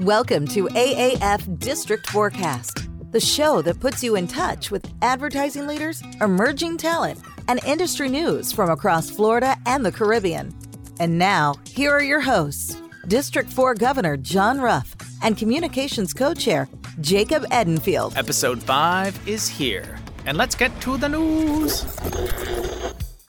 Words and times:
Welcome 0.00 0.48
to 0.48 0.66
AAF 0.66 1.60
District 1.60 2.04
Forecast, 2.10 2.88
the 3.12 3.20
show 3.20 3.62
that 3.62 3.78
puts 3.78 4.02
you 4.02 4.16
in 4.16 4.26
touch 4.26 4.72
with 4.72 4.92
advertising 5.02 5.68
leaders, 5.68 6.02
emerging 6.20 6.78
talent, 6.78 7.20
and 7.46 7.62
industry 7.64 8.08
news 8.08 8.50
from 8.50 8.70
across 8.70 9.08
Florida 9.08 9.56
and 9.66 9.86
the 9.86 9.92
Caribbean. 9.92 10.52
And 10.98 11.16
now, 11.16 11.54
here 11.68 11.92
are 11.92 12.02
your 12.02 12.18
hosts 12.18 12.76
District 13.06 13.48
4 13.48 13.76
Governor 13.76 14.16
John 14.16 14.60
Ruff 14.60 14.96
and 15.22 15.38
Communications 15.38 16.12
Co 16.12 16.34
Chair 16.34 16.68
Jacob 17.00 17.44
Edenfield. 17.52 18.16
Episode 18.16 18.60
5 18.64 19.28
is 19.28 19.46
here. 19.46 20.00
And 20.26 20.36
let's 20.36 20.56
get 20.56 20.78
to 20.80 20.96
the 20.96 21.08
news. 21.08 21.84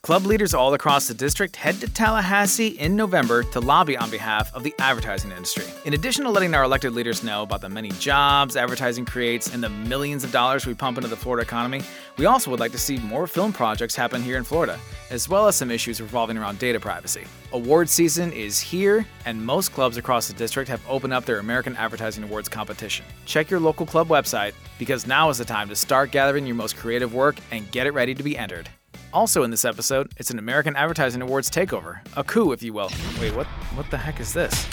Club 0.06 0.24
leaders 0.24 0.54
all 0.54 0.72
across 0.72 1.08
the 1.08 1.14
district 1.14 1.56
head 1.56 1.80
to 1.80 1.88
Tallahassee 1.88 2.78
in 2.78 2.94
November 2.94 3.42
to 3.42 3.58
lobby 3.58 3.96
on 3.96 4.08
behalf 4.08 4.54
of 4.54 4.62
the 4.62 4.72
advertising 4.78 5.32
industry. 5.32 5.64
In 5.84 5.94
addition 5.94 6.22
to 6.22 6.30
letting 6.30 6.54
our 6.54 6.62
elected 6.62 6.92
leaders 6.92 7.24
know 7.24 7.42
about 7.42 7.60
the 7.60 7.68
many 7.68 7.88
jobs 7.88 8.54
advertising 8.54 9.04
creates 9.04 9.52
and 9.52 9.60
the 9.60 9.68
millions 9.68 10.22
of 10.22 10.30
dollars 10.30 10.64
we 10.64 10.74
pump 10.74 10.96
into 10.96 11.08
the 11.08 11.16
Florida 11.16 11.42
economy, 11.42 11.82
we 12.18 12.26
also 12.26 12.52
would 12.52 12.60
like 12.60 12.70
to 12.70 12.78
see 12.78 12.98
more 12.98 13.26
film 13.26 13.52
projects 13.52 13.96
happen 13.96 14.22
here 14.22 14.36
in 14.36 14.44
Florida, 14.44 14.78
as 15.10 15.28
well 15.28 15.48
as 15.48 15.56
some 15.56 15.72
issues 15.72 16.00
revolving 16.00 16.38
around 16.38 16.60
data 16.60 16.78
privacy. 16.78 17.24
Award 17.50 17.88
season 17.88 18.30
is 18.30 18.60
here, 18.60 19.04
and 19.24 19.44
most 19.44 19.72
clubs 19.72 19.96
across 19.96 20.28
the 20.28 20.34
district 20.34 20.68
have 20.68 20.88
opened 20.88 21.14
up 21.14 21.24
their 21.24 21.40
American 21.40 21.74
Advertising 21.74 22.22
Awards 22.22 22.48
competition. 22.48 23.04
Check 23.24 23.50
your 23.50 23.58
local 23.58 23.84
club 23.84 24.06
website 24.06 24.52
because 24.78 25.04
now 25.04 25.30
is 25.30 25.38
the 25.38 25.44
time 25.44 25.68
to 25.68 25.74
start 25.74 26.12
gathering 26.12 26.46
your 26.46 26.54
most 26.54 26.76
creative 26.76 27.12
work 27.12 27.34
and 27.50 27.68
get 27.72 27.88
it 27.88 27.90
ready 27.90 28.14
to 28.14 28.22
be 28.22 28.38
entered. 28.38 28.68
Also 29.12 29.42
in 29.44 29.50
this 29.50 29.64
episode, 29.64 30.12
it's 30.18 30.30
an 30.30 30.38
American 30.38 30.76
Advertising 30.76 31.22
Awards 31.22 31.50
takeover, 31.50 32.00
a 32.16 32.24
coup, 32.24 32.52
if 32.52 32.62
you 32.62 32.72
will. 32.72 32.90
Wait, 33.20 33.34
what? 33.34 33.46
What 33.74 33.90
the 33.90 33.96
heck 33.96 34.20
is 34.20 34.32
this? 34.32 34.66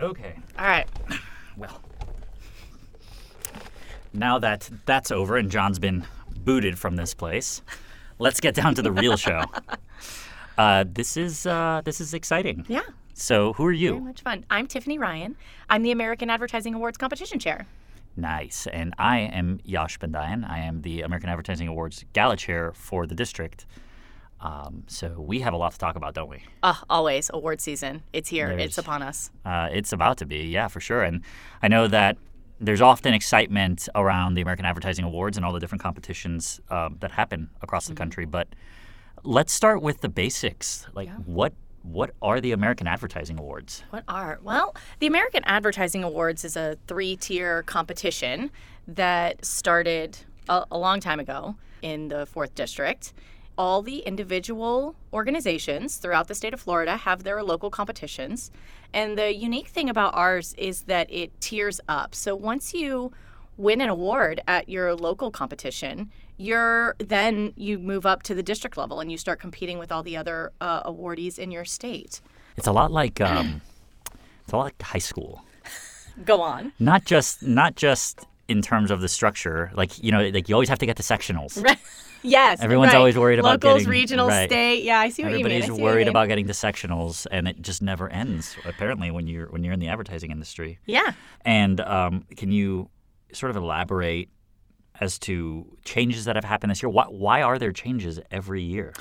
Okay. 0.00 0.34
All 0.58 0.66
right. 0.66 0.88
Well, 1.56 1.80
now 4.12 4.38
that 4.40 4.68
that's 4.86 5.10
over 5.12 5.36
and 5.36 5.50
John's 5.50 5.78
been 5.78 6.04
booted 6.40 6.78
from 6.78 6.96
this 6.96 7.14
place, 7.14 7.62
let's 8.18 8.40
get 8.40 8.54
down 8.54 8.74
to 8.74 8.82
the 8.82 8.92
real 8.92 9.16
show. 9.16 9.42
Uh, 10.58 10.84
this 10.86 11.16
is 11.16 11.46
uh, 11.46 11.80
this 11.82 11.98
is 11.98 12.12
exciting. 12.12 12.66
Yeah. 12.68 12.82
So, 13.14 13.54
who 13.54 13.64
are 13.64 13.72
you? 13.72 13.92
Very 13.92 14.00
much 14.02 14.20
fun. 14.20 14.44
I'm 14.50 14.66
Tiffany 14.66 14.98
Ryan. 14.98 15.34
I'm 15.70 15.82
the 15.82 15.92
American 15.92 16.28
Advertising 16.28 16.74
Awards 16.74 16.98
competition 16.98 17.38
chair. 17.38 17.66
Nice. 18.16 18.66
And 18.66 18.94
I 18.98 19.20
am 19.20 19.60
Josh 19.66 19.98
Bandayan. 19.98 20.44
I 20.44 20.58
am 20.60 20.82
the 20.82 21.02
American 21.02 21.30
Advertising 21.30 21.68
Awards 21.68 22.04
Gala 22.12 22.36
Chair 22.36 22.72
for 22.74 23.06
the 23.06 23.14
district. 23.14 23.66
Um, 24.40 24.82
so 24.88 25.14
we 25.20 25.40
have 25.40 25.54
a 25.54 25.56
lot 25.56 25.72
to 25.72 25.78
talk 25.78 25.94
about, 25.96 26.14
don't 26.14 26.28
we? 26.28 26.42
Uh, 26.62 26.74
always 26.90 27.30
award 27.32 27.60
season. 27.60 28.02
It's 28.12 28.28
here. 28.28 28.48
There's- 28.48 28.64
It's 28.66 28.78
upon 28.78 29.02
us. 29.02 29.30
Uh, 29.44 29.68
it's 29.72 29.92
about 29.92 30.18
to 30.18 30.26
be, 30.26 30.48
yeah, 30.48 30.68
for 30.68 30.80
sure. 30.80 31.02
And 31.02 31.22
I 31.62 31.68
know 31.68 31.86
that 31.88 32.18
there's 32.60 32.80
often 32.80 33.14
excitement 33.14 33.88
around 33.94 34.34
the 34.34 34.40
American 34.42 34.66
Advertising 34.66 35.04
Awards 35.04 35.36
and 35.36 35.46
all 35.46 35.52
the 35.52 35.60
different 35.60 35.82
competitions 35.82 36.60
um, 36.70 36.96
that 37.00 37.12
happen 37.12 37.50
across 37.62 37.86
the 37.86 37.94
country. 37.94 38.24
But 38.24 38.48
let's 39.22 39.52
start 39.52 39.80
with 39.80 40.00
the 40.00 40.08
basics. 40.08 40.86
Like, 40.92 41.08
what 41.24 41.54
what 41.82 42.10
are 42.22 42.40
the 42.40 42.52
American 42.52 42.86
Advertising 42.86 43.38
Awards? 43.38 43.82
What 43.90 44.04
are? 44.08 44.38
Well, 44.42 44.74
the 45.00 45.06
American 45.06 45.42
Advertising 45.44 46.04
Awards 46.04 46.44
is 46.44 46.56
a 46.56 46.78
three 46.86 47.16
tier 47.16 47.62
competition 47.64 48.50
that 48.86 49.44
started 49.44 50.18
a, 50.48 50.64
a 50.70 50.78
long 50.78 51.00
time 51.00 51.20
ago 51.20 51.56
in 51.82 52.08
the 52.08 52.26
4th 52.26 52.54
District. 52.54 53.12
All 53.58 53.82
the 53.82 53.98
individual 53.98 54.94
organizations 55.12 55.96
throughout 55.96 56.28
the 56.28 56.34
state 56.34 56.54
of 56.54 56.60
Florida 56.60 56.96
have 56.96 57.22
their 57.22 57.42
local 57.42 57.68
competitions. 57.68 58.50
And 58.94 59.18
the 59.18 59.34
unique 59.34 59.68
thing 59.68 59.90
about 59.90 60.14
ours 60.14 60.54
is 60.56 60.82
that 60.82 61.12
it 61.12 61.38
tiers 61.40 61.80
up. 61.88 62.14
So 62.14 62.34
once 62.34 62.72
you 62.72 63.12
win 63.58 63.80
an 63.80 63.90
award 63.90 64.40
at 64.48 64.68
your 64.68 64.94
local 64.94 65.30
competition, 65.30 66.10
you're 66.42 66.96
then 66.98 67.52
you 67.56 67.78
move 67.78 68.04
up 68.04 68.22
to 68.24 68.34
the 68.34 68.42
district 68.42 68.76
level 68.76 69.00
and 69.00 69.10
you 69.10 69.18
start 69.18 69.40
competing 69.40 69.78
with 69.78 69.92
all 69.92 70.02
the 70.02 70.16
other 70.16 70.52
uh, 70.60 70.82
awardees 70.82 71.38
in 71.38 71.50
your 71.50 71.64
state. 71.64 72.20
It's 72.56 72.66
a 72.66 72.72
lot 72.72 72.90
like 72.90 73.20
um, 73.20 73.62
it's 74.44 74.52
a 74.52 74.56
lot 74.56 74.64
like 74.64 74.82
high 74.82 74.98
school. 74.98 75.42
Go 76.24 76.42
on. 76.42 76.72
Not 76.78 77.04
just 77.04 77.42
not 77.42 77.76
just 77.76 78.26
in 78.48 78.60
terms 78.60 78.90
of 78.90 79.00
the 79.00 79.08
structure. 79.08 79.70
Like 79.74 80.02
you 80.02 80.12
know, 80.12 80.28
like 80.28 80.48
you 80.48 80.54
always 80.54 80.68
have 80.68 80.80
to 80.80 80.86
get 80.86 80.96
to 80.96 81.02
sectionals. 81.02 81.62
Yes. 82.24 82.60
Everyone's 82.60 82.92
right. 82.92 82.98
always 82.98 83.18
worried 83.18 83.40
about 83.40 83.64
locals, 83.64 83.80
getting- 83.80 83.90
regional, 83.90 84.28
right. 84.28 84.48
state. 84.48 84.84
Yeah, 84.84 85.00
I 85.00 85.08
see 85.08 85.24
what 85.24 85.32
you 85.32 85.38
mean. 85.38 85.46
Everybody's 85.46 85.64
see 85.64 85.70
what 85.72 85.78
you 85.78 85.84
worried 85.84 86.06
about 86.08 86.28
getting 86.28 86.46
to 86.46 86.52
sectionals, 86.52 87.26
and 87.30 87.48
it 87.48 87.60
just 87.60 87.82
never 87.82 88.08
ends. 88.08 88.56
Apparently, 88.64 89.10
when 89.10 89.26
you're 89.26 89.46
when 89.46 89.64
you're 89.64 89.74
in 89.74 89.80
the 89.80 89.88
advertising 89.88 90.30
industry. 90.30 90.78
Yeah. 90.86 91.14
And 91.44 91.80
um, 91.80 92.24
can 92.36 92.52
you 92.52 92.90
sort 93.32 93.50
of 93.50 93.56
elaborate 93.56 94.28
as 95.02 95.18
to 95.18 95.66
changes 95.84 96.26
that 96.26 96.36
have 96.36 96.44
happened 96.44 96.70
this 96.70 96.80
year? 96.80 96.88
Why, 96.88 97.06
why 97.06 97.42
are 97.42 97.58
there 97.58 97.72
changes 97.72 98.20
every 98.30 98.62
year? 98.62 98.92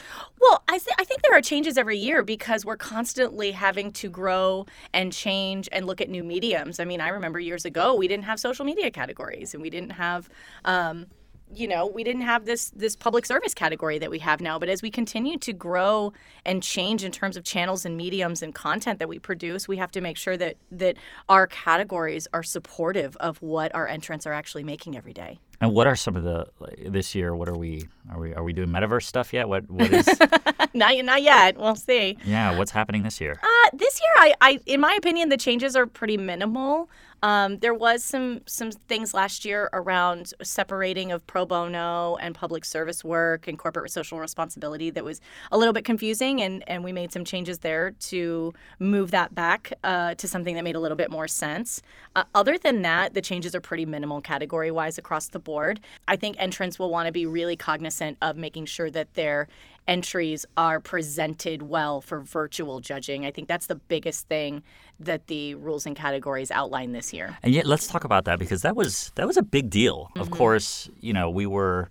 Well, 0.41 0.63
I, 0.67 0.79
th- 0.79 0.95
I 0.97 1.03
think 1.03 1.21
there 1.21 1.37
are 1.37 1.41
changes 1.41 1.77
every 1.77 1.97
year 1.97 2.23
because 2.23 2.65
we're 2.65 2.75
constantly 2.75 3.51
having 3.51 3.91
to 3.93 4.09
grow 4.09 4.65
and 4.95 5.13
change 5.13 5.69
and 5.71 5.85
look 5.85 6.01
at 6.01 6.09
new 6.09 6.23
mediums. 6.23 6.79
I 6.79 6.85
mean, 6.85 7.01
I 7.01 7.09
remember 7.09 7.39
years 7.39 7.65
ago 7.65 7.93
we 7.93 8.07
didn't 8.07 8.25
have 8.25 8.39
social 8.39 8.65
media 8.65 8.89
categories 8.89 9.53
and 9.53 9.61
we 9.61 9.69
didn't 9.69 9.91
have. 9.91 10.27
Um, 10.65 11.05
you 11.53 11.67
know, 11.67 11.85
we 11.85 12.05
didn't 12.05 12.21
have 12.21 12.45
this 12.45 12.69
this 12.69 12.95
public 12.95 13.25
service 13.25 13.53
category 13.53 13.99
that 13.99 14.09
we 14.09 14.19
have 14.19 14.39
now. 14.39 14.57
But 14.57 14.69
as 14.69 14.81
we 14.81 14.89
continue 14.89 15.37
to 15.39 15.51
grow 15.51 16.13
and 16.45 16.63
change 16.63 17.03
in 17.03 17.11
terms 17.11 17.35
of 17.35 17.43
channels 17.43 17.85
and 17.85 17.97
mediums 17.97 18.41
and 18.41 18.55
content 18.55 18.99
that 18.99 19.09
we 19.09 19.19
produce, 19.19 19.67
we 19.67 19.75
have 19.75 19.91
to 19.91 19.99
make 19.99 20.15
sure 20.15 20.37
that 20.37 20.55
that 20.71 20.95
our 21.27 21.47
categories 21.47 22.25
are 22.31 22.41
supportive 22.41 23.17
of 23.17 23.41
what 23.41 23.75
our 23.75 23.85
entrants 23.85 24.25
are 24.25 24.31
actually 24.31 24.63
making 24.63 24.95
every 24.95 25.11
day. 25.11 25.39
And 25.61 25.73
what 25.73 25.85
are 25.87 25.95
some 25.95 26.15
of 26.15 26.23
the 26.23 26.47
this 26.89 27.13
year? 27.13 27.35
What 27.35 27.47
are 27.47 27.55
we 27.57 27.87
are 28.11 28.19
we 28.19 28.33
are 28.33 28.43
we 28.43 28.51
doing 28.51 28.69
metaverse 28.69 29.03
stuff 29.03 29.31
yet? 29.31 29.47
What 29.47 29.69
what 29.69 29.93
is 29.93 30.07
not 30.73 30.97
not 31.05 31.21
yet. 31.21 31.55
We'll 31.57 31.75
see. 31.75 32.17
yeah? 32.25 32.57
What's 32.57 32.71
happening 32.71 33.03
this 33.03 33.21
year? 33.21 33.39
Uh, 33.43 33.60
this 33.73 34.01
year, 34.01 34.11
I, 34.17 34.33
I, 34.41 34.59
in 34.65 34.79
my 34.79 34.93
opinion, 34.97 35.29
the 35.29 35.37
changes 35.37 35.75
are 35.75 35.85
pretty 35.85 36.17
minimal. 36.17 36.89
Um, 37.23 37.59
there 37.59 37.73
was 37.73 38.03
some 38.03 38.41
some 38.47 38.71
things 38.71 39.13
last 39.13 39.45
year 39.45 39.69
around 39.73 40.33
separating 40.41 41.11
of 41.11 41.25
pro 41.27 41.45
bono 41.45 42.15
and 42.15 42.33
public 42.33 42.65
service 42.65 43.03
work 43.03 43.47
and 43.47 43.59
corporate 43.59 43.91
social 43.91 44.19
responsibility 44.19 44.89
that 44.89 45.03
was 45.03 45.21
a 45.51 45.57
little 45.57 45.73
bit 45.73 45.85
confusing, 45.85 46.41
and 46.41 46.63
and 46.67 46.83
we 46.83 46.91
made 46.91 47.11
some 47.11 47.23
changes 47.23 47.59
there 47.59 47.91
to 47.91 48.53
move 48.79 49.11
that 49.11 49.35
back 49.35 49.71
uh, 49.83 50.15
to 50.15 50.27
something 50.27 50.55
that 50.55 50.63
made 50.63 50.75
a 50.75 50.79
little 50.79 50.97
bit 50.97 51.11
more 51.11 51.27
sense. 51.27 51.83
Uh, 52.15 52.23
other 52.33 52.57
than 52.57 52.81
that, 52.81 53.13
the 53.13 53.21
changes 53.21 53.53
are 53.53 53.61
pretty 53.61 53.85
minimal 53.85 54.19
category 54.19 54.71
wise 54.71 54.97
across 54.97 55.27
the 55.27 55.39
board. 55.39 55.79
I 56.07 56.15
think 56.15 56.37
entrants 56.39 56.79
will 56.79 56.89
want 56.89 57.05
to 57.05 57.11
be 57.11 57.27
really 57.27 57.55
cognizant 57.55 58.17
of 58.23 58.35
making 58.35 58.65
sure 58.65 58.89
that 58.89 59.13
their 59.13 59.47
entries 59.87 60.45
are 60.57 60.79
presented 60.79 61.63
well 61.63 62.01
for 62.01 62.19
virtual 62.19 62.79
judging. 62.79 63.25
I 63.25 63.31
think 63.31 63.47
that's 63.47 63.67
the 63.67 63.75
biggest 63.75 64.27
thing 64.27 64.63
that 64.99 65.27
the 65.27 65.55
rules 65.55 65.85
and 65.85 65.95
categories 65.95 66.51
outline 66.51 66.91
this 66.91 67.13
year. 67.13 67.37
And 67.43 67.53
yet, 67.53 67.65
let's 67.65 67.87
talk 67.87 68.03
about 68.03 68.25
that 68.25 68.39
because 68.39 68.61
that 68.61 68.75
was 68.75 69.11
that 69.15 69.27
was 69.27 69.37
a 69.37 69.43
big 69.43 69.69
deal. 69.69 70.09
Of 70.15 70.27
mm-hmm. 70.27 70.35
course, 70.35 70.89
you 70.99 71.13
know 71.13 71.29
we 71.29 71.45
were 71.45 71.89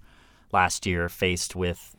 last 0.53 0.87
year 0.87 1.09
faced 1.09 1.55
with 1.55 1.95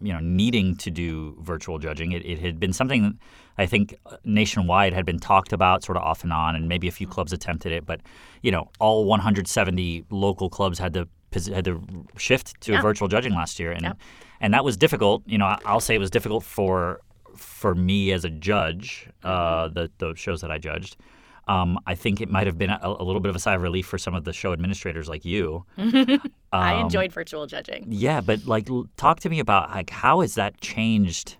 you 0.00 0.12
know 0.12 0.20
needing 0.20 0.76
to 0.76 0.90
do 0.90 1.36
virtual 1.40 1.78
judging. 1.78 2.12
It, 2.12 2.24
it 2.24 2.38
had 2.38 2.58
been 2.58 2.72
something 2.72 3.18
I 3.56 3.66
think 3.66 3.96
nationwide 4.24 4.92
had 4.92 5.04
been 5.04 5.18
talked 5.18 5.52
about 5.52 5.82
sort 5.82 5.96
of 5.96 6.04
off 6.04 6.22
and 6.22 6.32
on, 6.32 6.54
and 6.54 6.68
maybe 6.68 6.88
a 6.88 6.92
few 6.92 7.06
mm-hmm. 7.06 7.14
clubs 7.14 7.32
attempted 7.32 7.72
it, 7.72 7.86
but 7.86 8.00
you 8.42 8.50
know 8.50 8.70
all 8.78 9.04
170 9.04 10.04
local 10.10 10.48
clubs 10.50 10.78
had 10.78 10.94
to 10.94 11.08
had 11.32 11.64
to 11.66 11.82
shift 12.16 12.60
to 12.62 12.72
Yeah. 12.72 12.82
virtual 12.82 13.08
judging 13.08 13.34
last 13.34 13.58
year, 13.60 13.72
and 13.72 13.82
Yeah. 13.82 13.92
and 14.40 14.54
that 14.54 14.64
was 14.64 14.76
difficult. 14.76 15.22
You 15.26 15.38
know, 15.38 15.46
I- 15.46 15.58
I'll 15.64 15.80
say 15.80 15.94
it 15.94 15.98
was 16.00 16.10
difficult 16.10 16.44
for 16.44 17.00
for 17.36 17.74
me 17.74 18.10
as 18.12 18.24
a 18.24 18.30
judge, 18.30 19.08
uh, 19.22 19.68
the 19.68 19.90
the 19.98 20.14
shows 20.16 20.40
that 20.40 20.50
I 20.50 20.58
judged. 20.58 20.96
Um, 21.46 21.78
I 21.86 21.94
think 21.94 22.20
it 22.20 22.30
might 22.30 22.46
have 22.46 22.58
been 22.58 22.68
a, 22.68 22.78
a 22.82 23.02
little 23.02 23.20
bit 23.20 23.30
of 23.30 23.36
a 23.36 23.38
sigh 23.38 23.54
of 23.54 23.62
relief 23.62 23.86
for 23.86 23.96
some 23.96 24.14
of 24.14 24.24
the 24.24 24.34
show 24.34 24.52
administrators 24.52 25.08
like 25.08 25.24
you. 25.24 25.64
I 26.52 26.74
Um, 26.74 26.80
enjoyed 26.82 27.10
virtual 27.12 27.46
judging. 27.46 27.86
Yeah, 27.88 28.20
but 28.20 28.44
like, 28.46 28.68
talk 28.98 29.20
to 29.20 29.30
me 29.30 29.38
about 29.38 29.70
like 29.70 29.88
how 29.90 30.20
has 30.20 30.34
that 30.34 30.60
changed? 30.60 31.36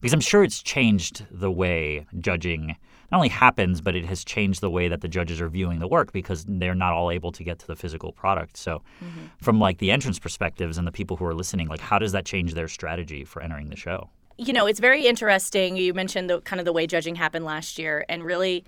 Because 0.00 0.12
I'm 0.12 0.20
sure 0.20 0.44
it's 0.44 0.62
changed 0.62 1.26
the 1.30 1.50
way 1.50 2.06
judging 2.20 2.76
not 3.10 3.18
only 3.18 3.28
happens, 3.28 3.80
but 3.80 3.96
it 3.96 4.04
has 4.04 4.24
changed 4.24 4.60
the 4.60 4.70
way 4.70 4.88
that 4.88 5.00
the 5.00 5.08
judges 5.08 5.40
are 5.40 5.48
viewing 5.48 5.78
the 5.78 5.88
work 5.88 6.12
because 6.12 6.44
they're 6.48 6.74
not 6.74 6.92
all 6.92 7.10
able 7.10 7.32
to 7.32 7.44
get 7.44 7.58
to 7.60 7.66
the 7.66 7.76
physical 7.76 8.12
product. 8.12 8.56
So, 8.56 8.82
mm-hmm. 9.02 9.26
from 9.40 9.58
like 9.58 9.78
the 9.78 9.90
entrance 9.90 10.18
perspectives 10.18 10.78
and 10.78 10.86
the 10.86 10.92
people 10.92 11.16
who 11.16 11.24
are 11.24 11.34
listening, 11.34 11.68
like 11.68 11.80
how 11.80 11.98
does 11.98 12.12
that 12.12 12.24
change 12.24 12.54
their 12.54 12.68
strategy 12.68 13.24
for 13.24 13.42
entering 13.42 13.68
the 13.70 13.76
show? 13.76 14.10
you 14.38 14.52
know, 14.52 14.66
it's 14.66 14.80
very 14.80 15.06
interesting. 15.06 15.76
You 15.76 15.92
mentioned 15.92 16.30
the 16.30 16.40
kind 16.40 16.60
of 16.60 16.64
the 16.64 16.72
way 16.72 16.86
judging 16.86 17.16
happened 17.16 17.44
last 17.44 17.78
year, 17.78 18.06
and 18.08 18.22
really, 18.22 18.64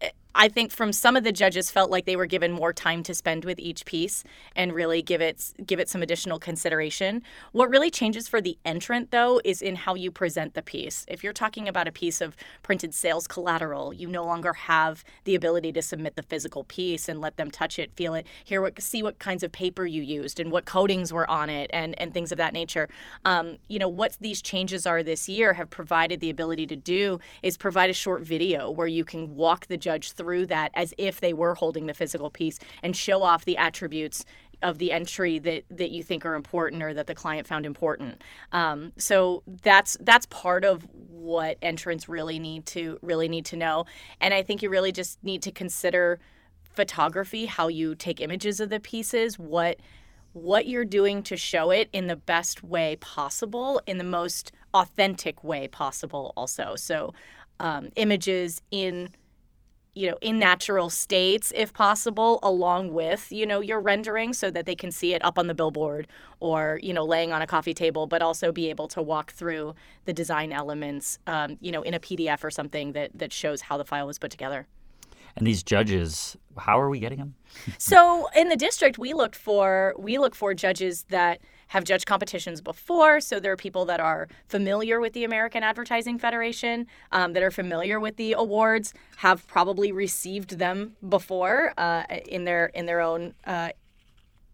eh, 0.00 0.10
I 0.34 0.48
think 0.48 0.70
from 0.70 0.92
some 0.92 1.16
of 1.16 1.24
the 1.24 1.32
judges 1.32 1.70
felt 1.70 1.90
like 1.90 2.04
they 2.04 2.16
were 2.16 2.26
given 2.26 2.52
more 2.52 2.72
time 2.72 3.02
to 3.04 3.14
spend 3.14 3.44
with 3.44 3.58
each 3.58 3.84
piece 3.84 4.22
and 4.54 4.72
really 4.72 5.02
give 5.02 5.20
it 5.20 5.52
give 5.66 5.80
it 5.80 5.88
some 5.88 6.02
additional 6.02 6.38
consideration. 6.38 7.22
What 7.52 7.68
really 7.68 7.90
changes 7.90 8.28
for 8.28 8.40
the 8.40 8.56
entrant 8.64 9.10
though 9.10 9.40
is 9.44 9.60
in 9.60 9.74
how 9.74 9.94
you 9.94 10.10
present 10.10 10.54
the 10.54 10.62
piece. 10.62 11.04
If 11.08 11.24
you're 11.24 11.32
talking 11.32 11.66
about 11.66 11.88
a 11.88 11.92
piece 11.92 12.20
of 12.20 12.36
printed 12.62 12.94
sales 12.94 13.26
collateral, 13.26 13.92
you 13.92 14.06
no 14.06 14.24
longer 14.24 14.52
have 14.52 15.04
the 15.24 15.34
ability 15.34 15.72
to 15.72 15.82
submit 15.82 16.14
the 16.14 16.22
physical 16.22 16.64
piece 16.64 17.08
and 17.08 17.20
let 17.20 17.36
them 17.36 17.50
touch 17.50 17.78
it, 17.78 17.92
feel 17.94 18.14
it, 18.14 18.26
hear 18.44 18.62
what 18.62 18.80
see 18.80 19.02
what 19.02 19.18
kinds 19.18 19.42
of 19.42 19.50
paper 19.50 19.84
you 19.84 20.02
used 20.02 20.38
and 20.38 20.52
what 20.52 20.64
coatings 20.64 21.12
were 21.12 21.28
on 21.28 21.50
it 21.50 21.70
and 21.72 22.00
and 22.00 22.14
things 22.14 22.30
of 22.30 22.38
that 22.38 22.52
nature. 22.52 22.88
Um, 23.24 23.56
you 23.68 23.80
know 23.80 23.88
what 23.88 24.16
these 24.20 24.40
changes 24.40 24.86
are 24.86 25.02
this 25.02 25.28
year 25.28 25.54
have 25.54 25.70
provided 25.70 26.20
the 26.20 26.30
ability 26.30 26.66
to 26.68 26.76
do 26.76 27.18
is 27.42 27.56
provide 27.56 27.90
a 27.90 27.94
short 27.94 28.22
video 28.22 28.70
where 28.70 28.86
you 28.86 29.04
can 29.04 29.34
walk 29.34 29.66
the 29.66 29.76
judge 29.76 30.12
through 30.20 30.44
that 30.44 30.70
as 30.74 30.92
if 30.98 31.20
they 31.20 31.32
were 31.32 31.54
holding 31.54 31.86
the 31.86 31.94
physical 31.94 32.28
piece 32.28 32.58
and 32.82 32.94
show 32.94 33.22
off 33.22 33.46
the 33.46 33.56
attributes 33.56 34.26
of 34.62 34.76
the 34.76 34.92
entry 34.92 35.38
that 35.38 35.64
that 35.70 35.90
you 35.90 36.02
think 36.02 36.26
are 36.26 36.34
important 36.34 36.82
or 36.82 36.92
that 36.92 37.06
the 37.06 37.14
client 37.14 37.46
found 37.46 37.64
important. 37.64 38.22
Um, 38.52 38.92
so 38.98 39.42
that's 39.62 39.96
that's 40.00 40.26
part 40.26 40.66
of 40.66 40.86
what 41.08 41.56
entrants 41.62 42.06
really 42.06 42.38
need 42.38 42.66
to 42.66 42.98
really 43.00 43.28
need 43.28 43.46
to 43.46 43.56
know, 43.56 43.86
and 44.20 44.34
I 44.34 44.42
think 44.42 44.62
you 44.62 44.68
really 44.68 44.92
just 44.92 45.24
need 45.24 45.40
to 45.44 45.50
consider 45.50 46.20
photography, 46.74 47.46
how 47.46 47.68
you 47.68 47.94
take 47.94 48.20
images 48.20 48.60
of 48.60 48.68
the 48.68 48.80
pieces, 48.80 49.38
what 49.38 49.78
what 50.34 50.66
you're 50.66 50.84
doing 50.84 51.22
to 51.22 51.36
show 51.36 51.70
it 51.70 51.88
in 51.92 52.06
the 52.06 52.16
best 52.16 52.62
way 52.62 52.96
possible, 53.00 53.80
in 53.86 53.96
the 53.96 54.04
most 54.04 54.52
authentic 54.74 55.42
way 55.42 55.68
possible, 55.68 56.34
also. 56.36 56.76
So 56.76 57.14
um, 57.58 57.88
images 57.96 58.62
in 58.70 59.08
you 59.94 60.08
know 60.08 60.16
in 60.20 60.38
natural 60.38 60.88
states 60.88 61.52
if 61.56 61.72
possible 61.72 62.38
along 62.42 62.92
with 62.92 63.30
you 63.32 63.44
know 63.44 63.60
your 63.60 63.80
rendering 63.80 64.32
so 64.32 64.50
that 64.50 64.66
they 64.66 64.74
can 64.74 64.90
see 64.90 65.14
it 65.14 65.24
up 65.24 65.38
on 65.38 65.46
the 65.46 65.54
billboard 65.54 66.06
or 66.38 66.78
you 66.82 66.92
know 66.92 67.04
laying 67.04 67.32
on 67.32 67.42
a 67.42 67.46
coffee 67.46 67.74
table 67.74 68.06
but 68.06 68.22
also 68.22 68.52
be 68.52 68.70
able 68.70 68.88
to 68.88 69.02
walk 69.02 69.32
through 69.32 69.74
the 70.04 70.12
design 70.12 70.52
elements 70.52 71.18
um, 71.26 71.56
you 71.60 71.72
know 71.72 71.82
in 71.82 71.94
a 71.94 72.00
pdf 72.00 72.44
or 72.44 72.50
something 72.50 72.92
that 72.92 73.10
that 73.14 73.32
shows 73.32 73.62
how 73.62 73.76
the 73.76 73.84
file 73.84 74.06
was 74.06 74.18
put 74.18 74.30
together. 74.30 74.66
And 75.36 75.46
these 75.46 75.62
judges 75.62 76.36
how 76.58 76.80
are 76.80 76.90
we 76.90 76.98
getting 76.98 77.18
them 77.18 77.34
so 77.78 78.28
in 78.36 78.48
the 78.48 78.56
district 78.56 78.98
we 78.98 79.14
looked 79.14 79.36
for 79.36 79.94
we 79.96 80.18
look 80.18 80.34
for 80.34 80.54
judges 80.54 81.04
that 81.08 81.40
have 81.70 81.84
judged 81.84 82.04
competitions 82.04 82.60
before. 82.60 83.20
So 83.20 83.38
there 83.38 83.52
are 83.52 83.56
people 83.56 83.84
that 83.84 84.00
are 84.00 84.26
familiar 84.48 85.00
with 85.00 85.12
the 85.12 85.22
American 85.22 85.62
Advertising 85.62 86.18
Federation, 86.18 86.86
um, 87.12 87.32
that 87.32 87.44
are 87.44 87.50
familiar 87.52 88.00
with 88.00 88.16
the 88.16 88.32
awards, 88.32 88.92
have 89.18 89.46
probably 89.46 89.92
received 89.92 90.58
them 90.58 90.96
before 91.08 91.72
uh, 91.78 92.02
in 92.26 92.44
their 92.44 92.66
in 92.66 92.86
their 92.86 93.00
own 93.00 93.34
uh, 93.46 93.70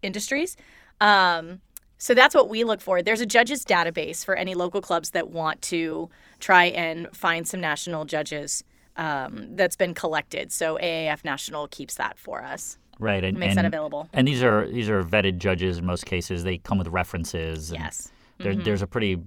industries. 0.03 0.57
Um, 1.01 1.61
so 1.97 2.13
that's 2.13 2.35
what 2.35 2.49
we 2.49 2.63
look 2.63 2.81
for. 2.81 3.01
There's 3.01 3.21
a 3.21 3.25
judges 3.25 3.65
database 3.65 4.23
for 4.23 4.35
any 4.35 4.53
local 4.53 4.81
clubs 4.81 5.09
that 5.11 5.29
want 5.29 5.63
to 5.63 6.11
try 6.39 6.65
and 6.65 7.07
find 7.15 7.47
some 7.47 7.59
national 7.59 8.05
judges 8.05 8.63
um, 8.95 9.55
that's 9.55 9.75
been 9.75 9.95
collected. 9.95 10.51
So 10.51 10.77
AAF 10.77 11.25
National 11.25 11.67
keeps 11.67 11.95
that 11.95 12.19
for 12.19 12.43
us. 12.43 12.77
Right, 12.99 13.23
and 13.23 13.37
makes 13.37 13.51
and, 13.51 13.59
that 13.59 13.65
available. 13.65 14.09
And 14.13 14.27
these 14.27 14.43
are 14.43 14.67
these 14.67 14.89
are 14.89 15.03
vetted 15.03 15.37
judges 15.37 15.77
in 15.77 15.85
most 15.85 16.05
cases. 16.05 16.43
They 16.43 16.57
come 16.57 16.77
with 16.77 16.87
references. 16.87 17.71
Yes. 17.71 18.11
There, 18.39 18.53
mm-hmm. 18.53 18.63
There's 18.63 18.83
a 18.83 18.87
pretty 18.87 19.17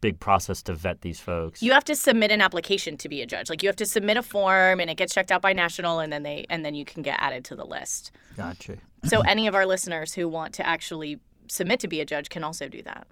big 0.00 0.20
process 0.20 0.62
to 0.64 0.74
vet 0.74 1.00
these 1.00 1.18
folks. 1.18 1.62
You 1.62 1.72
have 1.72 1.84
to 1.84 1.96
submit 1.96 2.30
an 2.30 2.42
application 2.42 2.98
to 2.98 3.08
be 3.08 3.22
a 3.22 3.26
judge. 3.26 3.48
Like 3.48 3.62
you 3.62 3.68
have 3.68 3.76
to 3.76 3.86
submit 3.86 4.18
a 4.18 4.22
form, 4.22 4.78
and 4.80 4.90
it 4.90 4.96
gets 4.96 5.14
checked 5.14 5.32
out 5.32 5.40
by 5.40 5.52
national, 5.52 6.00
and 6.00 6.12
then 6.12 6.22
they 6.22 6.46
and 6.50 6.64
then 6.64 6.74
you 6.74 6.84
can 6.84 7.02
get 7.02 7.18
added 7.20 7.44
to 7.46 7.56
the 7.56 7.64
list. 7.64 8.10
Gotcha. 8.36 8.76
so 9.04 9.20
any 9.26 9.46
of 9.46 9.54
our 9.54 9.66
listeners 9.66 10.14
who 10.14 10.28
want 10.28 10.54
to 10.54 10.66
actually 10.66 11.18
submit 11.48 11.80
to 11.80 11.88
be 11.88 12.00
a 12.00 12.04
judge 12.04 12.28
can 12.28 12.44
also 12.44 12.68
do 12.68 12.82
that. 12.82 13.06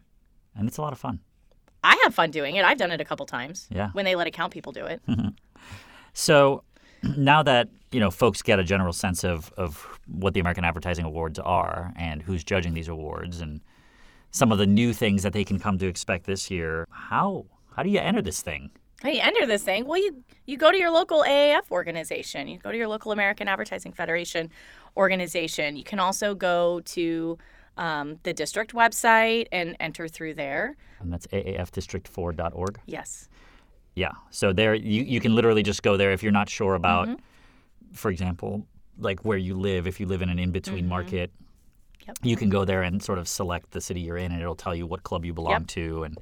And 0.54 0.68
it's 0.68 0.78
a 0.78 0.82
lot 0.82 0.92
of 0.92 0.98
fun. 0.98 1.20
I 1.82 1.98
have 2.04 2.14
fun 2.14 2.30
doing 2.30 2.56
it. 2.56 2.64
I've 2.64 2.78
done 2.78 2.90
it 2.90 3.00
a 3.00 3.04
couple 3.04 3.26
times. 3.26 3.66
Yeah. 3.70 3.90
When 3.92 4.04
they 4.04 4.14
let 4.14 4.26
account 4.26 4.52
people 4.52 4.72
do 4.72 4.84
it. 4.86 5.00
so 6.12 6.64
now 7.16 7.42
that 7.42 7.68
you 7.92 8.00
know 8.00 8.10
folks 8.10 8.42
get 8.42 8.58
a 8.58 8.64
general 8.64 8.92
sense 8.92 9.24
of 9.24 9.52
of 9.56 9.98
what 10.06 10.34
the 10.34 10.40
American 10.40 10.64
Advertising 10.64 11.04
Awards 11.04 11.38
are 11.38 11.92
and 11.96 12.22
who's 12.22 12.44
judging 12.44 12.74
these 12.74 12.88
awards 12.88 13.40
and 13.40 13.60
some 14.30 14.52
of 14.52 14.58
the 14.58 14.66
new 14.66 14.92
things 14.92 15.22
that 15.22 15.32
they 15.32 15.44
can 15.44 15.58
come 15.58 15.78
to 15.78 15.86
expect 15.86 16.26
this 16.26 16.50
year, 16.50 16.86
how 16.90 17.46
how 17.74 17.82
do 17.82 17.90
you 17.90 17.98
enter 17.98 18.22
this 18.22 18.42
thing? 18.42 18.70
How 19.02 19.10
do 19.10 19.16
you 19.16 19.22
enter 19.22 19.46
this 19.46 19.62
thing? 19.62 19.86
Well, 19.86 19.98
you 19.98 20.24
you 20.46 20.56
go 20.56 20.70
to 20.70 20.78
your 20.78 20.90
local 20.90 21.22
AAF 21.22 21.70
organization. 21.70 22.48
You 22.48 22.58
go 22.58 22.70
to 22.70 22.76
your 22.76 22.88
local 22.88 23.12
American 23.12 23.48
Advertising 23.48 23.92
Federation 23.92 24.50
organization. 24.96 25.76
You 25.76 25.84
can 25.84 25.98
also 25.98 26.34
go 26.34 26.80
to 26.80 27.38
um, 27.76 28.18
the 28.22 28.32
district 28.32 28.74
website 28.74 29.46
and 29.52 29.76
enter 29.80 30.08
through 30.08 30.34
there. 30.34 30.76
And 31.00 31.12
that's 31.12 31.26
aafdistrict4.org. 31.28 32.80
Yes. 32.86 33.28
Yeah. 33.96 34.12
So 34.30 34.52
there, 34.52 34.74
you, 34.74 35.02
you 35.02 35.20
can 35.20 35.34
literally 35.34 35.64
just 35.64 35.82
go 35.82 35.96
there 35.96 36.12
if 36.12 36.22
you're 36.22 36.30
not 36.30 36.48
sure 36.48 36.74
about, 36.74 37.08
mm-hmm. 37.08 37.94
for 37.94 38.10
example, 38.10 38.66
like 38.98 39.24
where 39.24 39.38
you 39.38 39.56
live. 39.56 39.86
If 39.86 39.98
you 39.98 40.06
live 40.06 40.22
in 40.22 40.28
an 40.28 40.38
in 40.38 40.52
between 40.52 40.80
mm-hmm. 40.80 40.88
market, 40.90 41.32
yep. 42.06 42.16
you 42.22 42.36
can 42.36 42.50
go 42.50 42.64
there 42.64 42.82
and 42.82 43.02
sort 43.02 43.18
of 43.18 43.26
select 43.26 43.72
the 43.72 43.80
city 43.80 44.00
you're 44.00 44.18
in, 44.18 44.30
and 44.32 44.40
it'll 44.40 44.54
tell 44.54 44.74
you 44.74 44.86
what 44.86 45.02
club 45.02 45.24
you 45.24 45.32
belong 45.32 45.52
yep. 45.52 45.66
to, 45.68 46.04
and 46.04 46.18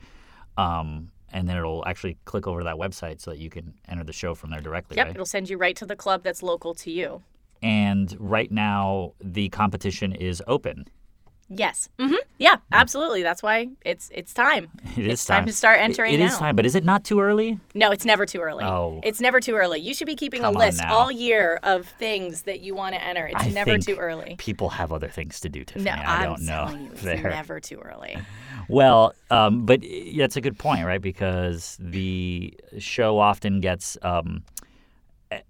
um, 0.57 1.11
and 1.33 1.49
then 1.49 1.57
it'll 1.57 1.85
actually 1.87 2.17
click 2.25 2.47
over 2.47 2.61
to 2.61 2.65
that 2.65 2.77
website 2.77 3.21
so 3.21 3.33
that 3.33 3.39
you 3.39 3.51
can 3.51 3.75
enter 3.89 4.05
the 4.05 4.13
show 4.13 4.35
from 4.35 4.51
there 4.51 4.61
directly. 4.61 4.97
Yep. 4.97 5.07
Right? 5.07 5.15
It'll 5.17 5.27
send 5.27 5.51
you 5.51 5.59
right 5.59 5.77
to 5.77 5.85
the 5.85 5.97
club 5.97 6.23
that's 6.23 6.43
local 6.43 6.75
to 6.77 6.91
you. 6.91 7.23
And 7.61 8.15
right 8.21 8.53
now, 8.53 9.15
the 9.21 9.49
competition 9.49 10.13
is 10.13 10.43
open. 10.47 10.87
Yes. 11.49 11.89
Mm-hmm. 11.99 12.15
Yeah, 12.39 12.57
absolutely. 12.73 13.23
That's 13.23 13.43
why 13.43 13.69
it's 13.85 14.11
it's 14.15 14.33
time. 14.33 14.71
It 14.97 15.07
it's 15.07 15.25
time. 15.25 15.41
time. 15.41 15.47
to 15.47 15.53
start 15.53 15.81
entering. 15.81 16.15
It, 16.15 16.21
it 16.21 16.25
is 16.25 16.37
time, 16.37 16.57
but 16.57 16.67
is 16.67 16.75
it 16.75 16.85
not 16.85 17.05
too 17.05 17.21
early? 17.21 17.59
No, 17.75 17.91
it's 17.91 18.05
never 18.05 18.27
too 18.27 18.41
early. 18.41 18.65
Oh. 18.65 19.01
It's 19.03 19.21
never 19.21 19.41
too 19.41 19.55
early. 19.55 19.81
You 19.81 19.95
should 19.95 20.07
be 20.07 20.17
keeping 20.17 20.43
Come 20.43 20.57
a 20.57 20.59
list 20.59 20.83
all 20.85 21.13
year 21.13 21.61
of 21.63 21.87
things 21.87 22.43
that 22.43 22.61
you 22.61 22.75
want 22.75 22.95
to 22.95 23.03
enter. 23.03 23.27
It's 23.27 23.45
I 23.45 23.49
never 23.51 23.79
too 23.79 23.97
early. 23.97 24.37
People 24.39 24.71
have 24.71 24.93
other 24.93 25.09
things 25.09 25.41
to 25.41 25.49
do, 25.49 25.65
Tiffany. 25.65 25.85
No, 25.85 26.03
I 26.05 26.25
don't 26.25 26.41
am 26.41 26.47
know. 26.47 26.79
you, 26.79 26.91
it's 26.93 27.03
there. 27.03 27.31
never 27.31 27.61
too 27.61 27.79
early. 27.81 28.17
Well, 28.67 29.13
um, 29.31 29.67
but 29.67 29.83
that's 30.17 30.37
a 30.37 30.41
good 30.41 30.59
point, 30.59 30.87
right? 30.87 31.01
Because 31.01 31.77
the 31.79 32.55
show 32.79 33.19
often 33.19 33.61
gets 33.61 33.99
um, 34.01 34.43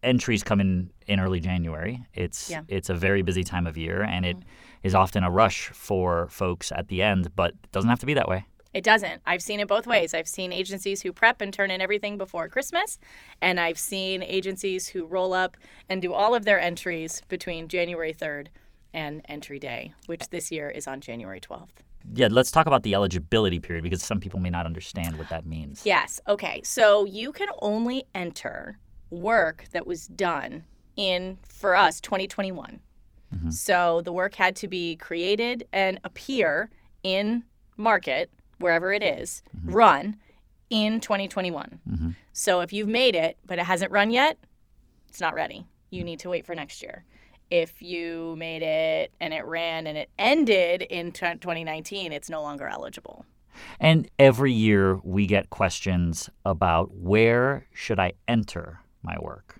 entries 0.02 0.42
come 0.42 0.60
in 0.60 0.90
in 1.06 1.20
early 1.20 1.40
January. 1.40 2.04
It's 2.14 2.50
Yeah. 2.50 2.62
it's 2.68 2.90
a 2.90 2.94
very 2.94 3.22
busy 3.22 3.44
time 3.44 3.66
of 3.66 3.76
year, 3.76 4.02
and 4.02 4.24
it 4.24 4.36
mm-hmm. 4.36 4.48
is 4.86 4.94
often 4.94 5.24
a 5.24 5.30
rush 5.30 5.68
for 5.68 6.28
folks 6.28 6.72
at 6.72 6.88
the 6.88 7.02
end. 7.02 7.34
But 7.36 7.52
it 7.52 7.72
doesn't 7.72 7.90
have 7.90 8.00
to 8.00 8.06
be 8.06 8.14
that 8.14 8.28
way. 8.28 8.46
It 8.72 8.82
doesn't. 8.82 9.22
I've 9.24 9.42
seen 9.42 9.60
it 9.60 9.68
both 9.68 9.86
ways. 9.86 10.14
I've 10.14 10.26
seen 10.26 10.52
agencies 10.52 11.02
who 11.02 11.12
prep 11.12 11.40
and 11.40 11.54
turn 11.54 11.70
in 11.70 11.80
everything 11.80 12.18
before 12.18 12.48
Christmas, 12.48 12.98
and 13.40 13.60
I've 13.60 13.78
seen 13.78 14.22
agencies 14.22 14.88
who 14.88 15.06
roll 15.06 15.32
up 15.32 15.56
and 15.88 16.02
do 16.02 16.12
all 16.12 16.34
of 16.34 16.44
their 16.44 16.58
entries 16.58 17.22
between 17.28 17.68
January 17.68 18.12
3rd 18.12 18.48
and 18.92 19.22
entry 19.28 19.60
day, 19.60 19.92
which 20.06 20.28
this 20.30 20.50
year 20.50 20.70
is 20.70 20.88
on 20.88 21.00
January 21.00 21.40
12th. 21.40 21.84
Yeah, 22.12 22.28
let's 22.30 22.50
talk 22.50 22.66
about 22.66 22.82
the 22.82 22.94
eligibility 22.94 23.60
period 23.60 23.82
because 23.82 24.02
some 24.02 24.20
people 24.20 24.40
may 24.40 24.50
not 24.50 24.66
understand 24.66 25.18
what 25.18 25.28
that 25.30 25.46
means. 25.46 25.82
Yes. 25.84 26.20
Okay. 26.28 26.60
So 26.64 27.04
you 27.04 27.32
can 27.32 27.48
only 27.60 28.04
enter 28.14 28.78
work 29.10 29.64
that 29.72 29.86
was 29.86 30.06
done 30.06 30.64
in, 30.96 31.38
for 31.46 31.74
us, 31.74 32.00
2021. 32.00 32.80
Mm-hmm. 33.34 33.50
So 33.50 34.00
the 34.02 34.12
work 34.12 34.34
had 34.34 34.56
to 34.56 34.68
be 34.68 34.96
created 34.96 35.66
and 35.72 35.98
appear 36.04 36.70
in 37.02 37.44
market, 37.76 38.30
wherever 38.58 38.92
it 38.92 39.02
is, 39.02 39.42
mm-hmm. 39.56 39.72
run 39.72 40.16
in 40.70 41.00
2021. 41.00 41.80
Mm-hmm. 41.88 42.10
So 42.32 42.60
if 42.60 42.72
you've 42.72 42.88
made 42.88 43.14
it, 43.14 43.36
but 43.46 43.58
it 43.58 43.64
hasn't 43.64 43.92
run 43.92 44.10
yet, 44.10 44.38
it's 45.08 45.20
not 45.20 45.34
ready. 45.34 45.66
You 45.90 46.04
need 46.04 46.20
to 46.20 46.28
wait 46.28 46.46
for 46.46 46.54
next 46.54 46.82
year. 46.82 47.04
If 47.50 47.82
you 47.82 48.34
made 48.36 48.62
it 48.62 49.12
and 49.20 49.34
it 49.34 49.44
ran 49.44 49.86
and 49.86 49.96
it 49.96 50.10
ended 50.18 50.82
in 50.82 51.12
t- 51.12 51.26
2019, 51.26 52.12
it's 52.12 52.30
no 52.30 52.42
longer 52.42 52.66
eligible. 52.66 53.24
And 53.78 54.10
every 54.18 54.52
year 54.52 54.96
we 55.04 55.26
get 55.26 55.50
questions 55.50 56.28
about 56.44 56.92
where 56.96 57.66
should 57.72 58.00
I 58.00 58.14
enter 58.26 58.80
my 59.04 59.16
work? 59.20 59.56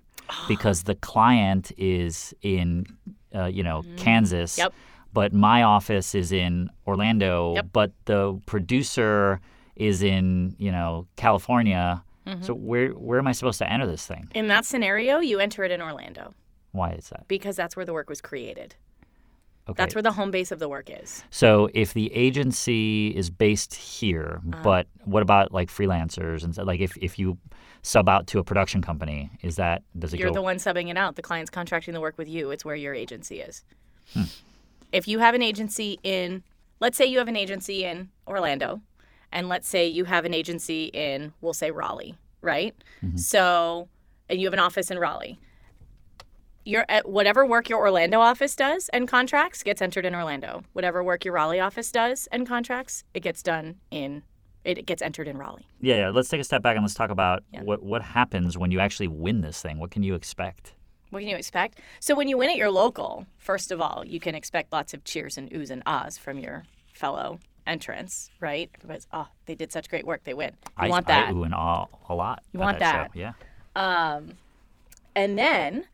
Because 0.48 0.84
the 0.84 0.94
client 0.94 1.70
is 1.76 2.34
in, 2.42 2.86
uh, 3.34 3.44
you 3.44 3.62
know, 3.62 3.82
Kansas, 3.96 4.52
Mm-hmm. 4.56 4.60
Yep. 4.62 4.72
but 5.12 5.32
my 5.32 5.62
office 5.62 6.14
is 6.14 6.32
in 6.32 6.70
Orlando, 6.86 7.54
Yep. 7.56 7.66
but 7.72 7.92
the 8.06 8.40
producer 8.46 9.40
is 9.76 10.02
in, 10.02 10.56
you 10.58 10.72
know, 10.72 11.06
California. 11.16 12.02
Mm-hmm. 12.26 12.42
So 12.42 12.54
where 12.54 12.88
where 12.92 13.18
am 13.18 13.26
I 13.26 13.32
supposed 13.32 13.58
to 13.58 13.70
enter 13.70 13.86
this 13.86 14.06
thing? 14.06 14.28
In 14.34 14.48
that 14.48 14.64
scenario, 14.64 15.18
you 15.20 15.38
enter 15.40 15.62
it 15.62 15.70
in 15.70 15.82
Orlando 15.82 16.32
Why 16.72 16.92
is 16.92 17.10
that? 17.10 17.28
because 17.28 17.54
that's 17.54 17.76
where 17.76 17.84
the 17.84 17.92
work 17.92 18.08
was 18.08 18.20
created. 18.22 18.76
Okay. 19.66 19.74
That's 19.82 19.94
where 19.94 20.02
the 20.02 20.12
home 20.12 20.30
base 20.30 20.52
of 20.52 20.58
the 20.58 20.68
work 20.68 20.90
is. 20.90 21.24
So 21.30 21.70
if 21.72 21.94
the 21.94 22.12
agency 22.12 23.08
is 23.16 23.30
based 23.30 23.74
here, 23.74 24.40
Uh-huh. 24.52 24.60
but 24.62 24.86
what 25.04 25.22
about 25.22 25.52
like 25.52 25.70
freelancers 25.70 26.44
and 26.44 26.54
like 26.66 26.80
if, 26.80 26.96
if 26.98 27.18
you 27.18 27.38
sub 27.82 28.08
out 28.08 28.26
to 28.28 28.38
a 28.38 28.44
production 28.44 28.82
company, 28.82 29.30
is 29.42 29.56
that 29.56 29.82
does 29.98 30.12
it 30.12 30.20
You're 30.20 30.28
go? 30.28 30.34
the 30.34 30.42
one 30.42 30.56
subbing 30.56 30.90
it 30.90 30.96
out. 30.98 31.16
The 31.16 31.22
client's 31.22 31.50
contracting 31.50 31.94
the 31.94 32.00
work 32.00 32.18
with 32.18 32.28
you. 32.28 32.50
It's 32.50 32.64
where 32.64 32.76
your 32.76 32.94
agency 32.94 33.40
is. 33.40 33.64
Hmm. 34.12 34.24
If 34.92 35.08
you 35.08 35.18
have 35.20 35.34
an 35.34 35.42
agency 35.42 35.98
in, 36.02 36.42
let's 36.80 36.96
say 36.98 37.06
you 37.06 37.18
have 37.18 37.28
an 37.28 37.36
agency 37.36 37.84
in 37.84 38.10
Orlando, 38.28 38.80
and 39.32 39.48
let's 39.48 39.66
say 39.68 39.88
you 39.88 40.04
have 40.04 40.24
an 40.26 40.34
agency 40.34 40.84
in, 40.92 41.32
we'll 41.40 41.54
say 41.54 41.70
Raleigh, 41.70 42.16
right? 42.42 42.74
Mm-hmm. 43.04 43.16
So, 43.16 43.88
and 44.28 44.38
you 44.38 44.46
have 44.46 44.52
an 44.52 44.60
office 44.60 44.90
in 44.90 44.98
Raleigh. 44.98 45.38
Your 46.64 46.86
whatever 47.04 47.44
work 47.44 47.68
your 47.68 47.78
Orlando 47.80 48.20
office 48.20 48.56
does 48.56 48.88
and 48.90 49.06
contracts 49.06 49.62
gets 49.62 49.82
entered 49.82 50.06
in 50.06 50.14
Orlando. 50.14 50.62
Whatever 50.72 51.04
work 51.04 51.24
your 51.24 51.34
Raleigh 51.34 51.60
office 51.60 51.92
does 51.92 52.26
and 52.32 52.46
contracts, 52.48 53.04
it 53.12 53.20
gets 53.20 53.42
done 53.42 53.76
in, 53.90 54.22
it 54.64 54.86
gets 54.86 55.02
entered 55.02 55.28
in 55.28 55.36
Raleigh. 55.36 55.66
yeah, 55.80 55.96
yeah. 55.96 56.08
Let's 56.10 56.30
take 56.30 56.40
a 56.40 56.44
step 56.44 56.62
back 56.62 56.76
and 56.76 56.82
let's 56.84 56.94
talk 56.94 57.10
about 57.10 57.42
Yeah. 57.52 57.62
what 57.64 57.82
what 57.82 58.00
happens 58.02 58.56
when 58.56 58.70
you 58.70 58.80
actually 58.80 59.08
win 59.08 59.42
this 59.42 59.60
thing. 59.60 59.78
What 59.78 59.90
can 59.90 60.02
you 60.02 60.14
expect? 60.14 60.72
What 61.10 61.20
can 61.20 61.28
you 61.28 61.36
expect? 61.36 61.80
So 62.00 62.14
when 62.14 62.28
you 62.28 62.38
win 62.38 62.48
at 62.48 62.56
your 62.56 62.70
local, 62.70 63.26
first 63.36 63.70
of 63.70 63.80
all, 63.82 64.02
you 64.06 64.18
can 64.18 64.34
expect 64.34 64.72
lots 64.72 64.94
of 64.94 65.04
cheers 65.04 65.36
and 65.36 65.50
oohs 65.50 65.70
and 65.70 65.82
ahs 65.86 66.16
from 66.16 66.38
your 66.38 66.64
fellow 66.94 67.38
entrants, 67.66 68.30
right? 68.40 68.70
Everybody's, 68.76 69.06
oh, 69.12 69.28
they 69.46 69.54
did 69.54 69.70
such 69.70 69.88
great 69.90 70.06
work, 70.06 70.24
they 70.24 70.34
win. 70.34 70.52
You 70.78 70.86
I, 70.86 70.88
want 70.88 71.08
I 71.10 71.12
that. 71.26 71.32
ooh 71.34 71.44
and 71.44 71.54
ah 71.54 71.86
a 72.08 72.14
lot. 72.14 72.42
You 72.52 72.60
want 72.60 72.78
that. 72.78 73.10
Show. 73.14 73.20
Yeah. 73.20 73.32
and 75.14 75.38
then 75.38 75.84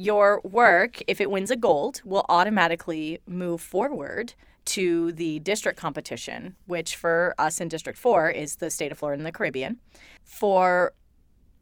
your 0.00 0.40
work, 0.44 1.02
if 1.06 1.20
it 1.20 1.30
wins 1.30 1.50
a 1.50 1.56
gold, 1.56 2.00
will 2.06 2.24
automatically 2.30 3.20
move 3.26 3.60
forward 3.60 4.32
to 4.64 5.12
the 5.12 5.40
district 5.40 5.78
competition, 5.78 6.56
which 6.66 6.96
for 6.96 7.34
us 7.38 7.60
in 7.60 7.68
District 7.68 7.98
4 7.98 8.30
is 8.30 8.56
the 8.56 8.70
state 8.70 8.90
of 8.90 8.98
Florida 8.98 9.18
and 9.20 9.26
the 9.26 9.32
Caribbean. 9.32 9.78
For 10.24 10.94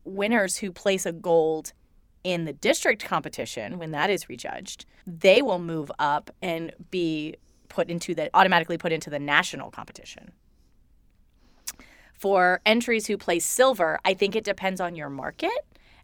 winners 0.05 0.59
who 0.59 0.71
place 0.71 1.05
a 1.05 1.11
gold 1.13 1.73
in 2.23 2.45
the 2.45 2.53
district 2.53 3.05
competition, 3.05 3.77
when 3.77 3.91
that 3.91 4.09
is 4.09 4.29
rejudged, 4.29 4.87
they 5.05 5.43
will 5.43 5.59
move 5.59 5.91
up 5.99 6.31
and 6.41 6.73
be 6.93 7.35
put 7.69 7.91
into 7.91 8.15
the 8.15 8.31
automatically 8.35 8.79
put 8.79 8.93
into 8.93 9.11
the 9.11 9.19
national 9.19 9.73
competition. 9.73 10.31
For 12.15 12.61
entries 12.65 13.09
who 13.09 13.17
place 13.17 13.45
silver, 13.45 13.99
I 14.05 14.15
think 14.15 14.37
it 14.37 14.45
depends 14.45 14.81
on 14.81 14.95
your 14.95 15.11
market 15.11 15.51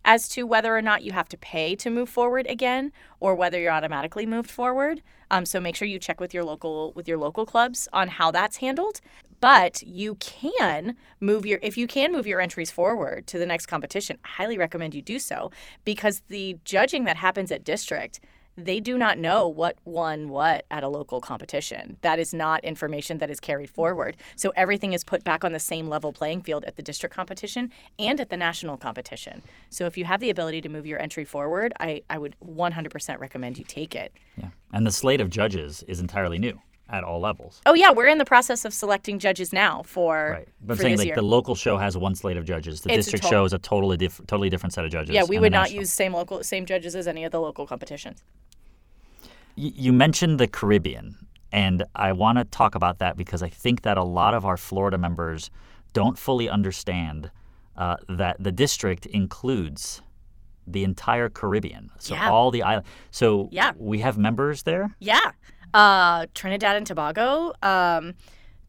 as 0.04 0.28
to 0.28 0.44
whether 0.44 0.76
or 0.76 0.82
not 0.82 1.02
you 1.02 1.12
have 1.12 1.28
to 1.30 1.36
pay 1.36 1.74
to 1.76 1.90
move 1.90 2.08
forward 2.08 2.46
again 2.48 2.92
or 3.20 3.34
whether 3.34 3.58
you're 3.58 3.72
automatically 3.72 4.26
moved 4.26 4.50
forward. 4.50 5.02
Um, 5.30 5.46
so 5.46 5.60
make 5.60 5.76
sure 5.76 5.88
you 5.88 5.98
check 5.98 6.20
with 6.20 6.34
your 6.34 6.44
local 6.44 6.92
with 6.92 7.08
your 7.08 7.18
local 7.18 7.46
clubs 7.46 7.88
on 7.92 8.08
how 8.08 8.30
that's 8.30 8.58
handled. 8.58 9.00
But 9.40 9.82
you 9.82 10.14
can 10.16 10.96
move 11.20 11.44
your 11.44 11.58
if 11.62 11.76
you 11.76 11.86
can 11.86 12.12
move 12.12 12.26
your 12.26 12.40
entries 12.40 12.70
forward 12.70 13.26
to 13.28 13.38
the 13.38 13.46
next 13.46 13.66
competition. 13.66 14.18
I 14.24 14.28
highly 14.28 14.58
recommend 14.58 14.94
you 14.94 15.02
do 15.02 15.18
so 15.18 15.50
because 15.84 16.22
the 16.28 16.58
judging 16.64 17.04
that 17.04 17.16
happens 17.16 17.50
at 17.50 17.64
district 17.64 18.20
they 18.56 18.80
do 18.80 18.96
not 18.96 19.18
know 19.18 19.48
what 19.48 19.76
won 19.84 20.28
what 20.28 20.64
at 20.70 20.82
a 20.84 20.88
local 20.88 21.20
competition. 21.20 21.96
That 22.02 22.18
is 22.18 22.32
not 22.32 22.64
information 22.64 23.18
that 23.18 23.30
is 23.30 23.40
carried 23.40 23.70
forward. 23.70 24.16
So 24.36 24.52
everything 24.56 24.92
is 24.92 25.04
put 25.04 25.24
back 25.24 25.44
on 25.44 25.52
the 25.52 25.58
same 25.58 25.88
level 25.88 26.12
playing 26.12 26.42
field 26.42 26.64
at 26.64 26.76
the 26.76 26.82
district 26.82 27.14
competition 27.14 27.70
and 27.98 28.20
at 28.20 28.30
the 28.30 28.36
national 28.36 28.76
competition. 28.76 29.42
So 29.70 29.86
if 29.86 29.96
you 29.96 30.04
have 30.04 30.20
the 30.20 30.30
ability 30.30 30.60
to 30.62 30.68
move 30.68 30.86
your 30.86 31.00
entry 31.00 31.24
forward, 31.24 31.72
I, 31.80 32.02
I 32.08 32.18
would 32.18 32.36
100% 32.44 33.18
recommend 33.18 33.58
you 33.58 33.64
take 33.64 33.94
it. 33.94 34.12
Yeah. 34.36 34.50
And 34.72 34.86
the 34.86 34.92
slate 34.92 35.20
of 35.20 35.30
judges 35.30 35.82
is 35.88 36.00
entirely 36.00 36.38
new 36.38 36.60
at 36.90 37.02
all 37.02 37.18
levels. 37.20 37.60
Oh 37.66 37.74
yeah, 37.74 37.90
we're 37.92 38.06
in 38.08 38.18
the 38.18 38.24
process 38.24 38.64
of 38.64 38.74
selecting 38.74 39.18
judges 39.18 39.52
now 39.52 39.82
for 39.84 40.30
Right. 40.32 40.48
But 40.60 40.74
I'm 40.74 40.78
saying 40.80 40.98
like 40.98 41.06
year. 41.06 41.14
the 41.16 41.22
local 41.22 41.54
show 41.54 41.78
has 41.78 41.96
one 41.96 42.14
slate 42.14 42.36
of 42.36 42.44
judges. 42.44 42.82
The 42.82 42.90
It's 42.92 43.06
district 43.06 43.22
tot- 43.24 43.30
show 43.30 43.44
is 43.44 43.52
a 43.52 43.58
totally 43.58 43.96
diff- 43.96 44.20
totally 44.26 44.50
different 44.50 44.72
set 44.74 44.84
of 44.84 44.90
judges. 44.90 45.14
yeah, 45.14 45.24
we 45.24 45.38
would 45.38 45.52
not 45.52 45.62
national. 45.64 45.80
use 45.80 45.92
same 45.92 46.12
local 46.12 46.44
same 46.44 46.66
judges 46.66 46.94
as 46.94 47.08
any 47.08 47.24
of 47.24 47.32
the 47.32 47.40
local 47.40 47.66
competitions. 47.66 48.22
Y- 49.56 49.72
You 49.74 49.92
mentioned 49.92 50.38
the 50.38 50.46
Caribbean, 50.46 51.26
and 51.52 51.84
I 51.94 52.12
want 52.12 52.38
to 52.38 52.44
talk 52.44 52.74
about 52.74 52.98
that 52.98 53.16
because 53.16 53.42
I 53.42 53.48
think 53.48 53.82
that 53.82 53.96
a 53.96 54.04
lot 54.04 54.34
of 54.34 54.44
our 54.44 54.56
Florida 54.56 54.98
members 54.98 55.50
don't 55.92 56.18
fully 56.18 56.48
understand 56.48 57.30
uh, 57.76 57.96
that 58.08 58.36
the 58.38 58.52
district 58.52 59.04
includes 59.06 60.00
the 60.66 60.84
entire 60.84 61.28
Caribbean. 61.28 61.90
So 61.98 62.14
Yeah. 62.14 62.30
all 62.30 62.50
the 62.52 62.62
island. 62.62 62.86
So 63.10 63.48
Yeah. 63.50 63.72
we 63.76 63.98
have 63.98 64.16
members 64.16 64.62
there. 64.62 64.94
Yeah. 65.00 65.32
Uh, 65.74 66.26
Trinidad 66.34 66.76
and 66.76 66.86
Tobago, 66.86 67.52
um, 67.62 68.14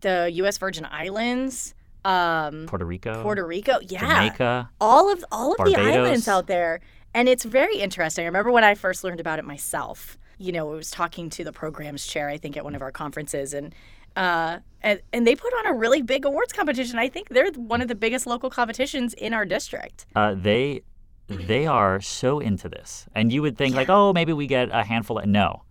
the 0.01 0.29
U.S. 0.33 0.57
Virgin 0.57 0.85
Islands, 0.89 1.75
um, 2.03 2.65
Puerto 2.67 2.85
Rico, 2.85 3.21
Puerto 3.21 3.45
Rico. 3.45 3.79
Yeah. 3.81 3.99
Jamaica. 3.99 4.69
All 4.81 5.11
of 5.11 5.23
all 5.31 5.53
of 5.53 5.65
the 5.65 5.75
islands 5.75 6.27
out 6.27 6.47
there, 6.47 6.79
and 7.13 7.27
it's 7.27 7.43
very 7.43 7.77
interesting. 7.77 8.23
I 8.23 8.27
remember 8.27 8.51
when 8.51 8.63
I 8.63 8.75
first 8.75 9.03
learned 9.03 9.19
about 9.19 9.39
it 9.39 9.45
myself. 9.45 10.17
You 10.37 10.51
know, 10.51 10.71
I 10.71 10.75
was 10.75 10.91
talking 10.91 11.29
to 11.31 11.43
the 11.43 11.51
programs 11.51 12.05
chair, 12.05 12.29
I 12.29 12.37
think, 12.37 12.57
at 12.57 12.63
one 12.63 12.75
of 12.75 12.81
our 12.81 12.91
conferences, 12.91 13.53
and 13.53 13.73
uh, 14.15 14.59
and, 14.81 15.01
and 15.11 15.25
they 15.25 15.35
put 15.35 15.51
on 15.59 15.67
a 15.67 15.73
really 15.73 16.01
big 16.01 16.25
awards 16.25 16.53
competition. 16.53 16.99
I 16.99 17.09
think 17.09 17.29
they're 17.29 17.51
one 17.51 17.81
of 17.81 17.87
the 17.87 17.95
biggest 17.95 18.27
local 18.27 18.49
competitions 18.49 19.13
in 19.15 19.33
our 19.33 19.45
district. 19.45 20.05
Uh, 20.15 20.35
they 20.35 20.83
they 21.27 21.65
are 21.65 21.99
so 22.01 22.39
into 22.39 22.69
this, 22.69 23.07
and 23.15 23.33
you 23.33 23.41
would 23.41 23.57
think 23.57 23.75
like, 23.75 23.89
oh, 23.89 24.13
maybe 24.13 24.31
we 24.31 24.45
get 24.45 24.69
a 24.71 24.83
handful. 24.83 25.17
Of, 25.17 25.25
no, 25.25 25.63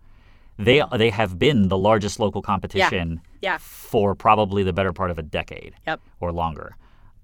they 0.57 0.81
they 0.97 1.09
have 1.09 1.37
been 1.37 1.67
the 1.67 1.77
largest 1.77 2.19
local 2.19 2.41
competition 2.41 3.21
Yeah. 3.41 3.57
for 3.59 4.15
probably 4.15 4.63
the 4.63 4.73
better 4.73 4.93
part 4.93 5.11
of 5.11 5.17
a 5.17 5.23
decade 5.23 5.73
Yep. 5.87 5.99
or 6.19 6.31
longer. 6.31 6.75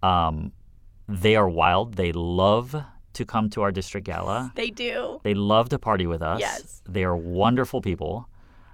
Um, 0.04 0.52
they 1.08 1.36
are 1.36 1.50
wild. 1.50 1.96
They 1.96 2.12
love 2.12 2.76
to 3.14 3.26
come 3.26 3.50
to 3.52 3.62
our 3.62 3.72
district 3.72 4.06
gala. 4.08 4.52
They 4.56 4.70
do. 4.70 5.20
They 5.24 5.34
love 5.34 5.70
to 5.70 5.80
party 5.80 6.08
with 6.08 6.22
us. 6.22 6.40
Yes. 6.40 6.82
They 6.88 7.04
are 7.04 7.16
wonderful 7.16 7.82
people. 7.82 8.28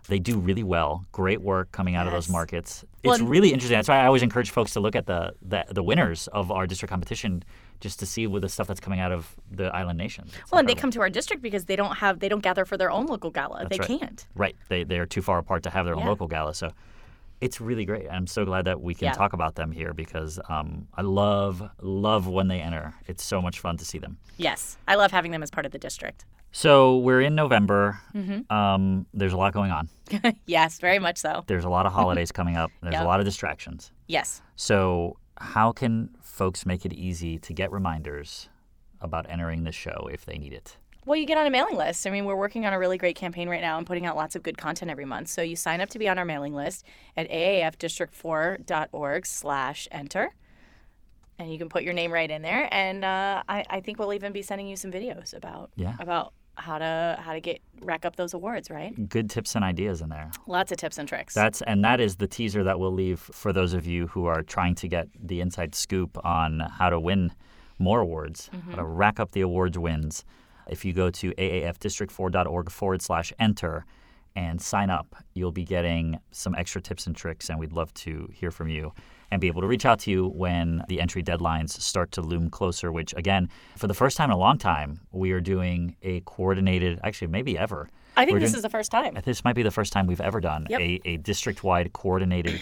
They 0.07 0.19
do 0.19 0.37
really 0.37 0.63
well. 0.63 1.05
Great 1.11 1.41
work 1.41 1.71
coming 1.71 1.95
out 1.95 2.07
of 2.07 2.13
those 2.13 2.29
markets. 2.29 2.85
It's 3.03 3.19
and- 3.19 3.29
really 3.29 3.51
interesting. 3.51 3.77
That's 3.77 3.89
why 3.89 3.99
I 3.99 4.05
always 4.05 4.21
encourage 4.23 4.51
folks 4.51 4.71
to 4.73 4.79
look 4.79 4.95
at 4.95 5.05
the, 5.05 5.33
the 5.41 5.65
the 5.71 5.83
winners 5.83 6.27
of 6.27 6.49
our 6.51 6.65
district 6.65 6.91
competition 6.91 7.43
just 7.79 7.99
to 7.99 8.05
see 8.05 8.27
with 8.27 8.41
the 8.41 8.49
stuff 8.49 8.67
that's 8.67 8.79
coming 8.79 8.99
out 8.99 9.11
of 9.11 9.35
the 9.51 9.65
island 9.75 9.97
nations. 9.97 10.33
It's 10.41 10.51
Well, 10.51 10.59
and 10.59 10.67
they 10.69 10.75
come 10.75 10.91
to 10.91 11.01
our 11.01 11.09
district 11.09 11.41
because 11.41 11.65
they 11.65 11.75
don't 11.75 11.95
have 11.97 12.19
they 12.19 12.29
don't 12.29 12.41
gather 12.43 12.65
for 12.65 12.77
their 12.77 12.91
own 12.91 13.05
local 13.07 13.29
gala. 13.31 13.65
That's 13.69 13.69
they 13.87 13.93
right. 13.93 13.99
can't. 14.01 14.25
Right. 14.35 14.55
They 14.69 14.83
they 14.83 14.99
are 14.99 15.05
too 15.05 15.21
far 15.21 15.37
apart 15.37 15.63
to 15.63 15.69
have 15.69 15.85
their 15.85 15.95
own 15.95 16.01
Yeah. 16.01 16.09
local 16.09 16.27
gala. 16.27 16.53
So 16.55 16.71
it's 17.39 17.61
really 17.61 17.85
great. 17.85 18.07
I'm 18.09 18.25
so 18.25 18.45
glad 18.45 18.65
that 18.65 18.81
we 18.81 18.95
can 18.95 19.05
Yeah. 19.05 19.11
talk 19.13 19.33
about 19.33 19.53
them 19.55 19.71
here 19.71 19.93
because 19.93 20.39
um, 20.49 20.87
I 20.95 21.03
love 21.03 21.61
love 21.81 22.27
when 22.27 22.47
they 22.47 22.59
enter. 22.61 22.95
It's 23.07 23.23
so 23.23 23.41
much 23.41 23.59
fun 23.59 23.77
to 23.77 23.85
see 23.85 23.99
them. 23.99 24.17
Yes, 24.37 24.77
I 24.87 24.95
love 24.95 25.11
having 25.11 25.31
them 25.31 25.43
as 25.43 25.51
part 25.51 25.65
of 25.65 25.71
the 25.71 25.77
district. 25.79 26.25
So 26.51 26.97
we're 26.97 27.21
in 27.21 27.35
November. 27.35 27.99
Mm-hmm. 28.15 28.51
Um, 28.51 29.05
there's 29.13 29.33
a 29.33 29.37
lot 29.37 29.53
going 29.53 29.69
on. 29.69 29.89
yes, 30.47 30.79
very 30.79 30.97
much 30.97 31.17
so. 31.17 31.43
There's 31.45 31.65
a 31.65 31.69
lot 31.69 31.85
of 31.85 31.91
holidays 31.99 32.31
coming 32.31 32.55
up. 32.57 32.71
There's 32.81 32.93
Yep. 32.93 33.03
a 33.03 33.05
lot 33.05 33.19
of 33.19 33.25
distractions. 33.25 33.91
Yes. 34.07 34.41
So 34.55 35.17
how 35.39 35.71
can 35.71 36.09
folks 36.37 36.65
make 36.65 36.85
it 36.85 36.93
easy 36.93 37.37
to 37.39 37.51
get 37.53 37.71
reminders 37.71 38.47
about 39.01 39.25
entering 39.29 39.63
the 39.63 39.71
show 39.71 40.07
if 40.11 40.23
they 40.25 40.37
need 40.37 40.53
it? 40.53 40.77
Well, 41.05 41.15
you 41.17 41.25
get 41.25 41.37
on 41.37 41.47
a 41.47 41.49
mailing 41.49 41.77
list. 41.77 42.05
I 42.05 42.09
mean, 42.11 42.25
we're 42.25 42.35
working 42.35 42.65
on 42.65 42.73
a 42.73 42.79
really 42.79 42.97
great 42.97 43.15
campaign 43.15 43.47
right 43.49 43.61
now 43.61 43.77
and 43.77 43.87
putting 43.87 44.05
out 44.05 44.15
lots 44.15 44.35
of 44.35 44.43
good 44.43 44.57
content 44.57 44.91
every 44.91 45.05
month. 45.05 45.29
So 45.29 45.41
you 45.41 45.55
sign 45.55 45.79
up 45.81 45.89
to 45.91 45.99
be 45.99 46.07
on 46.09 46.17
our 46.19 46.25
mailing 46.25 46.53
list 46.53 46.85
at 47.15 47.29
aafdistrict4.org 47.29 49.25
slash 49.25 49.87
enter. 49.91 50.33
And 51.39 51.51
you 51.51 51.57
can 51.57 51.69
put 51.69 51.83
your 51.83 51.93
name 51.93 52.11
right 52.11 52.29
in 52.29 52.41
there. 52.41 52.67
And 52.73 53.05
uh, 53.05 53.43
I, 53.47 53.63
I 53.69 53.79
think 53.79 53.99
we'll 53.99 54.13
even 54.13 54.33
be 54.33 54.41
sending 54.41 54.67
you 54.67 54.75
some 54.75 54.91
videos 54.91 55.33
about 55.35 55.71
Yeah. 55.75 55.95
about 55.99 56.33
how 56.57 56.77
to 56.77 57.17
how 57.21 57.33
to 57.33 57.39
get 57.39 57.61
rack 57.81 58.05
up 58.05 58.15
those 58.15 58.33
awards, 58.33 58.69
right? 58.69 59.09
Good 59.09 59.29
tips 59.29 59.55
and 59.55 59.63
ideas 59.63 60.01
in 60.01 60.09
there. 60.09 60.31
Lots 60.47 60.71
of 60.71 60.77
tips 60.77 60.97
and 60.97 61.07
tricks. 61.07 61.33
That's 61.33 61.61
and 61.61 61.83
that 61.83 61.99
is 61.99 62.17
the 62.17 62.27
teaser 62.27 62.63
that 62.63 62.79
we'll 62.79 62.91
leave 62.91 63.19
for 63.19 63.53
those 63.53 63.73
of 63.73 63.85
you 63.85 64.07
who 64.07 64.25
are 64.25 64.41
trying 64.41 64.75
to 64.75 64.87
get 64.87 65.07
the 65.19 65.41
inside 65.41 65.75
scoop 65.75 66.17
on 66.25 66.59
how 66.59 66.89
to 66.89 66.99
win 66.99 67.31
more 67.79 68.01
awards, 68.01 68.49
how 68.51 68.75
to 68.75 68.81
mm-hmm. 68.81 68.81
rack 68.81 69.19
up 69.19 69.31
the 69.31 69.41
awards 69.41 69.77
wins. 69.77 70.25
If 70.67 70.83
you 70.83 70.93
go 70.93 71.09
to 71.11 71.31
aafdistrict4.org 71.33 72.71
forward 72.71 73.01
slash 73.01 73.31
enter 73.39 73.85
and 74.37 74.61
sign 74.61 74.89
up, 74.91 75.07
you'll 75.33 75.51
be 75.51 75.63
getting 75.65 76.19
some 76.31 76.53
extra 76.55 76.79
tips 76.79 77.07
and 77.07 77.15
tricks, 77.15 77.49
and 77.49 77.57
we'd 77.59 77.73
love 77.73 77.91
to 77.95 78.29
hear 78.33 78.51
from 78.51 78.69
you 78.69 78.93
and 79.31 79.41
be 79.41 79.47
able 79.47 79.61
to 79.61 79.67
reach 79.67 79.85
out 79.85 79.99
to 79.99 80.11
you 80.11 80.27
when 80.29 80.83
the 80.87 81.01
entry 81.01 81.23
deadlines 81.23 81.71
start 81.71 82.11
to 82.13 82.21
loom 82.21 82.49
closer. 82.49 82.91
Which, 82.91 83.13
again, 83.17 83.49
for 83.75 83.87
the 83.87 83.93
first 83.95 84.15
time 84.15 84.29
in 84.29 84.35
a 84.35 84.39
long 84.39 84.57
time, 84.59 84.99
we 85.11 85.31
are 85.31 85.41
doing 85.41 85.95
a 86.03 86.21
coordinated, 86.21 86.99
actually, 87.03 87.27
maybe 87.29 87.57
ever. 87.57 87.89
I 88.15 88.25
think 88.25 88.35
we're 88.35 88.39
this 88.39 88.51
doing- 88.51 88.59
is 88.59 88.63
the 88.63 88.69
first 88.69 88.91
time. 88.91 89.17
this 89.25 89.43
might 89.43 89.55
be 89.55 89.63
the 89.63 89.71
first 89.71 89.91
time 89.91 90.05
we've 90.07 90.21
ever 90.21 90.39
done 90.39 90.67
Yep. 90.69 90.79
a, 90.79 91.01
a 91.05 91.17
district-wide 91.17 91.91
coordinated 91.93 92.61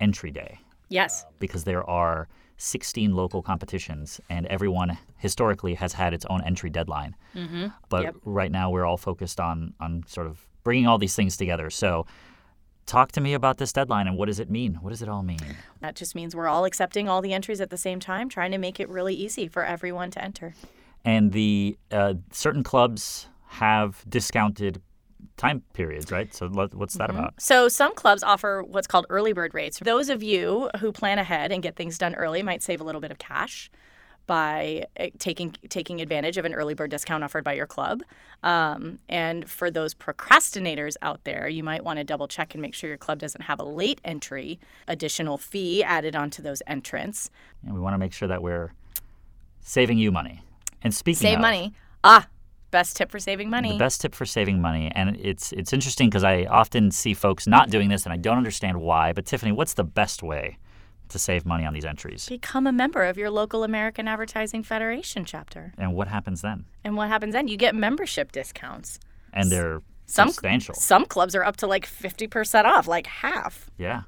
entry 0.00 0.30
day 0.30 0.60
Yes. 0.88 1.24
because 1.40 1.64
there 1.64 1.84
are 1.88 2.28
16 2.56 3.14
local 3.14 3.42
competitions 3.42 4.20
and 4.30 4.46
everyone 4.46 4.96
historically 5.18 5.74
has 5.74 5.92
had 5.92 6.14
its 6.14 6.24
own 6.30 6.40
entry 6.42 6.70
deadline. 6.70 7.14
Mm-hmm. 7.34 7.66
But 7.88 8.02
Yep. 8.04 8.14
right 8.24 8.50
now 8.52 8.70
we're 8.70 8.84
all 8.84 8.96
focused 8.96 9.38
on 9.40 9.74
on 9.80 10.04
sort 10.06 10.26
of 10.26 10.46
bringing 10.66 10.88
all 10.88 10.98
these 10.98 11.14
things 11.14 11.36
together. 11.36 11.70
So, 11.70 12.06
talk 12.86 13.12
to 13.12 13.20
me 13.20 13.34
about 13.34 13.58
this 13.58 13.72
deadline 13.72 14.08
and 14.08 14.16
what 14.16 14.26
does 14.26 14.40
it 14.40 14.50
mean? 14.50 14.74
What 14.80 14.90
does 14.90 15.00
it 15.00 15.08
all 15.08 15.22
mean? 15.22 15.38
That 15.80 15.94
just 15.94 16.16
means 16.16 16.34
we're 16.34 16.48
all 16.48 16.64
accepting 16.64 17.08
all 17.08 17.22
the 17.22 17.32
entries 17.32 17.60
at 17.60 17.70
the 17.70 17.76
same 17.76 18.00
time, 18.00 18.28
trying 18.28 18.50
to 18.50 18.58
make 18.58 18.80
it 18.80 18.88
really 18.88 19.14
easy 19.14 19.46
for 19.46 19.64
everyone 19.64 20.10
to 20.10 20.24
enter. 20.24 20.56
And 21.04 21.30
the 21.30 21.78
uh, 21.92 22.14
certain 22.32 22.64
clubs 22.64 23.28
have 23.46 24.04
discounted 24.08 24.82
time 25.36 25.62
periods, 25.72 26.10
right? 26.10 26.34
So 26.34 26.48
what's 26.48 26.94
that 26.94 27.10
mm-hmm. 27.10 27.18
about? 27.18 27.40
So 27.40 27.68
some 27.68 27.94
clubs 27.94 28.24
offer 28.24 28.64
what's 28.66 28.88
called 28.88 29.06
early 29.08 29.32
bird 29.32 29.54
rates. 29.54 29.78
Those 29.78 30.08
of 30.08 30.24
you 30.24 30.68
who 30.80 30.90
plan 30.90 31.20
ahead 31.20 31.52
and 31.52 31.62
get 31.62 31.76
things 31.76 31.96
done 31.96 32.16
early 32.16 32.42
might 32.42 32.60
save 32.60 32.80
a 32.80 32.84
little 32.84 33.00
bit 33.00 33.12
of 33.12 33.18
cash 33.18 33.70
by 34.26 34.86
eh, 34.96 35.10
taking 35.18 35.54
taking 35.68 36.00
advantage 36.00 36.36
of 36.36 36.44
an 36.44 36.54
early 36.54 36.74
bird 36.74 36.90
discount 36.90 37.24
offered 37.24 37.44
by 37.44 37.52
your 37.52 37.66
club. 37.66 38.02
Um, 38.42 38.98
and 39.08 39.48
for 39.48 39.70
those 39.70 39.94
procrastinators 39.94 40.96
out 41.02 41.24
there, 41.24 41.48
you 41.48 41.62
might 41.62 41.84
want 41.84 41.98
to 41.98 42.04
double 42.04 42.28
check 42.28 42.54
and 42.54 42.62
make 42.62 42.74
sure 42.74 42.88
your 42.88 42.98
club 42.98 43.18
doesn't 43.18 43.42
have 43.42 43.58
a 43.60 43.64
late 43.64 44.00
entry 44.04 44.58
additional 44.86 45.38
fee 45.38 45.82
added 45.82 46.14
onto 46.14 46.42
those 46.42 46.62
entrants. 46.66 47.30
And 47.64 47.74
we 47.74 47.80
want 47.80 47.94
to 47.94 47.98
make 47.98 48.12
sure 48.12 48.28
that 48.28 48.42
we're 48.42 48.72
saving 49.60 49.98
you 49.98 50.12
money. 50.12 50.42
And 50.82 50.94
speaking 50.94 51.20
save 51.20 51.36
of, 51.36 51.42
money. 51.42 51.74
Ah, 52.04 52.28
best 52.70 52.96
tip 52.96 53.10
for 53.10 53.18
saving 53.18 53.50
money. 53.50 53.72
The 53.72 53.78
best 53.78 54.00
tip 54.00 54.14
for 54.14 54.26
saving 54.26 54.60
money, 54.60 54.92
and 54.94 55.16
it's 55.16 55.52
it's 55.52 55.72
interesting 55.72 56.08
because 56.08 56.24
I 56.24 56.44
often 56.44 56.90
see 56.90 57.14
folks 57.14 57.46
not 57.46 57.70
doing 57.70 57.88
this, 57.88 58.04
and 58.04 58.12
I 58.12 58.16
don't 58.16 58.36
understand 58.36 58.80
why. 58.80 59.12
But 59.12 59.26
Tiffany, 59.26 59.52
what's 59.52 59.74
the 59.74 59.84
best 59.84 60.22
way 60.22 60.58
to 61.08 61.18
save 61.18 61.46
money 61.46 61.64
on 61.64 61.74
these 61.74 61.84
entries? 61.84 62.28
Become 62.28 62.66
a 62.66 62.72
member 62.72 63.04
of 63.04 63.16
your 63.16 63.30
local 63.30 63.64
American 63.64 64.08
Advertising 64.08 64.62
Federation 64.62 65.24
chapter. 65.24 65.72
And 65.78 65.94
what 65.94 66.08
happens 66.08 66.42
then? 66.42 66.66
And 66.84 66.96
what 66.96 67.08
happens 67.08 67.32
then? 67.32 67.48
You 67.48 67.56
get 67.56 67.74
membership 67.74 68.32
discounts. 68.32 68.98
And 69.32 69.50
they're 69.50 69.82
some, 70.06 70.28
substantial. 70.28 70.74
Some 70.74 71.04
clubs 71.04 71.34
are 71.34 71.44
up 71.44 71.56
to 71.58 71.66
like 71.66 71.86
fifty 71.86 72.26
percent 72.26 72.66
off, 72.66 72.88
like 72.88 73.06
half. 73.06 73.70
Yeah. 73.76 74.02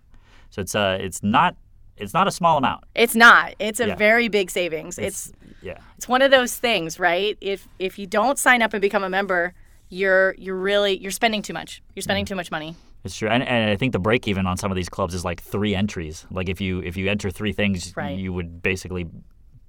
So 0.51 0.63
it's 0.63 0.75
uh 0.75 0.99
it's 1.01 1.23
not 1.23 1.57
it's 1.97 2.15
not 2.15 2.29
a 2.29 2.31
small 2.31 2.59
amount. 2.59 2.85
It's 2.95 3.15
not. 3.15 3.55
It's 3.59 3.81
a 3.81 3.89
yeah. 3.89 3.97
very 3.97 4.29
big 4.29 4.51
savings. 4.51 4.99
It's, 4.99 5.29
it's 5.29 5.33
yeah. 5.63 5.79
It's 5.97 6.09
one 6.09 6.23
of 6.23 6.31
those 6.31 6.57
things, 6.57 6.99
right? 6.99 7.37
If 7.41 7.69
if 7.79 7.99
you 7.99 8.07
don't 8.07 8.39
sign 8.39 8.63
up 8.63 8.73
and 8.73 8.81
become 8.81 9.03
a 9.03 9.11
member, 9.11 9.55
you're 9.89 10.35
you're 10.39 10.57
really 10.57 10.97
you're 10.99 11.11
spending 11.11 11.43
too 11.43 11.53
much. 11.53 11.83
You're 11.95 12.03
spending 12.03 12.25
mm. 12.25 12.29
too 12.29 12.37
much 12.37 12.51
money. 12.51 12.77
It's 13.05 13.17
true, 13.17 13.29
and, 13.29 13.43
and 13.43 13.71
I 13.71 13.77
think 13.77 13.93
the 13.93 13.99
break 13.99 14.27
even 14.27 14.47
on 14.47 14.57
some 14.57 14.71
of 14.71 14.77
these 14.77 14.89
clubs 14.89 15.15
is 15.15 15.25
like 15.25 15.41
three 15.41 15.75
entries. 15.75 16.27
Like 16.31 16.49
if 16.49 16.61
you 16.61 16.81
if 16.81 16.97
you 16.97 17.09
enter 17.09 17.31
three 17.31 17.53
things, 17.53 17.95
right. 17.97 18.19
you 18.19 18.33
would 18.33 18.63
basically 18.63 19.07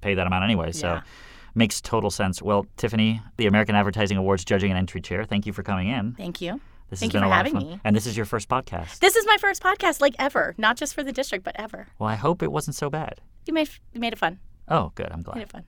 pay 0.02 0.16
that 0.16 0.28
amount 0.28 0.44
anyway. 0.44 0.72
So. 0.72 0.88
Yeah. 0.88 1.02
Makes 1.56 1.82
total 1.82 2.12
sense. 2.12 2.44
Well, 2.44 2.68
Tiffany, 2.78 3.22
the 3.38 3.48
American 3.48 3.74
Advertising 3.76 4.18
Awards 4.18 4.46
Judging 4.46 4.70
and 4.70 4.78
Entry 4.78 5.02
Chair, 5.02 5.24
thank 5.26 5.48
you 5.48 5.52
for 5.52 5.64
coming 5.64 5.88
in. 5.88 6.14
Thank 6.14 6.42
you. 6.42 6.62
This 6.90 7.02
Thank 7.02 7.12
has 7.12 7.20
you 7.20 7.20
been 7.20 7.24
for 7.24 7.26
a 7.26 7.30
lot 7.30 7.38
having 7.38 7.56
of 7.56 7.64
fun. 7.64 7.72
me. 7.72 7.82
And 7.84 7.96
this 7.96 8.08
is 8.08 8.18
your 8.18 8.26
first 8.26 8.50
podcast. 8.50 9.00
This 9.00 9.16
is 9.16 9.26
my 9.26 9.38
first 9.38 9.62
podcast, 9.62 10.02
like 10.02 10.16
ever, 10.18 10.56
not 10.58 10.76
just 10.76 10.96
for 10.96 11.04
the 11.04 11.12
district, 11.12 11.44
but 11.44 11.56
ever. 11.60 11.88
Well, 12.00 12.10
I 12.10 12.16
hope 12.16 12.42
it 12.42 12.52
wasn't 12.52 12.76
so 12.76 12.90
bad. 12.90 13.22
You 13.46 13.54
made 13.54 13.70
you 13.94 14.02
made 14.02 14.14
it 14.14 14.20
fun. 14.20 14.40
Oh, 14.68 14.92
good. 14.96 15.10
I'm 15.12 15.22
glad. 15.22 15.36
Made 15.36 15.44
it 15.44 15.52
fun. 15.52 15.66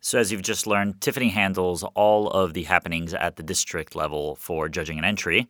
So, 0.00 0.18
as 0.18 0.30
you've 0.30 0.42
just 0.42 0.66
learned, 0.66 1.00
Tiffany 1.00 1.30
handles 1.30 1.82
all 1.94 2.28
of 2.28 2.54
the 2.54 2.64
happenings 2.64 3.14
at 3.14 3.36
the 3.36 3.42
district 3.42 3.96
level 3.96 4.36
for 4.36 4.68
judging 4.68 4.96
and 4.96 5.06
entry. 5.06 5.48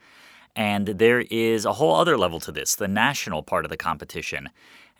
And 0.57 0.87
there 0.87 1.21
is 1.21 1.65
a 1.65 1.73
whole 1.73 1.95
other 1.95 2.17
level 2.17 2.41
to 2.41 2.53
this, 2.53 2.77
the 2.77 2.89
national 2.89 3.43
part 3.43 3.65
of 3.65 3.71
the 3.71 3.77
competition. 3.77 4.51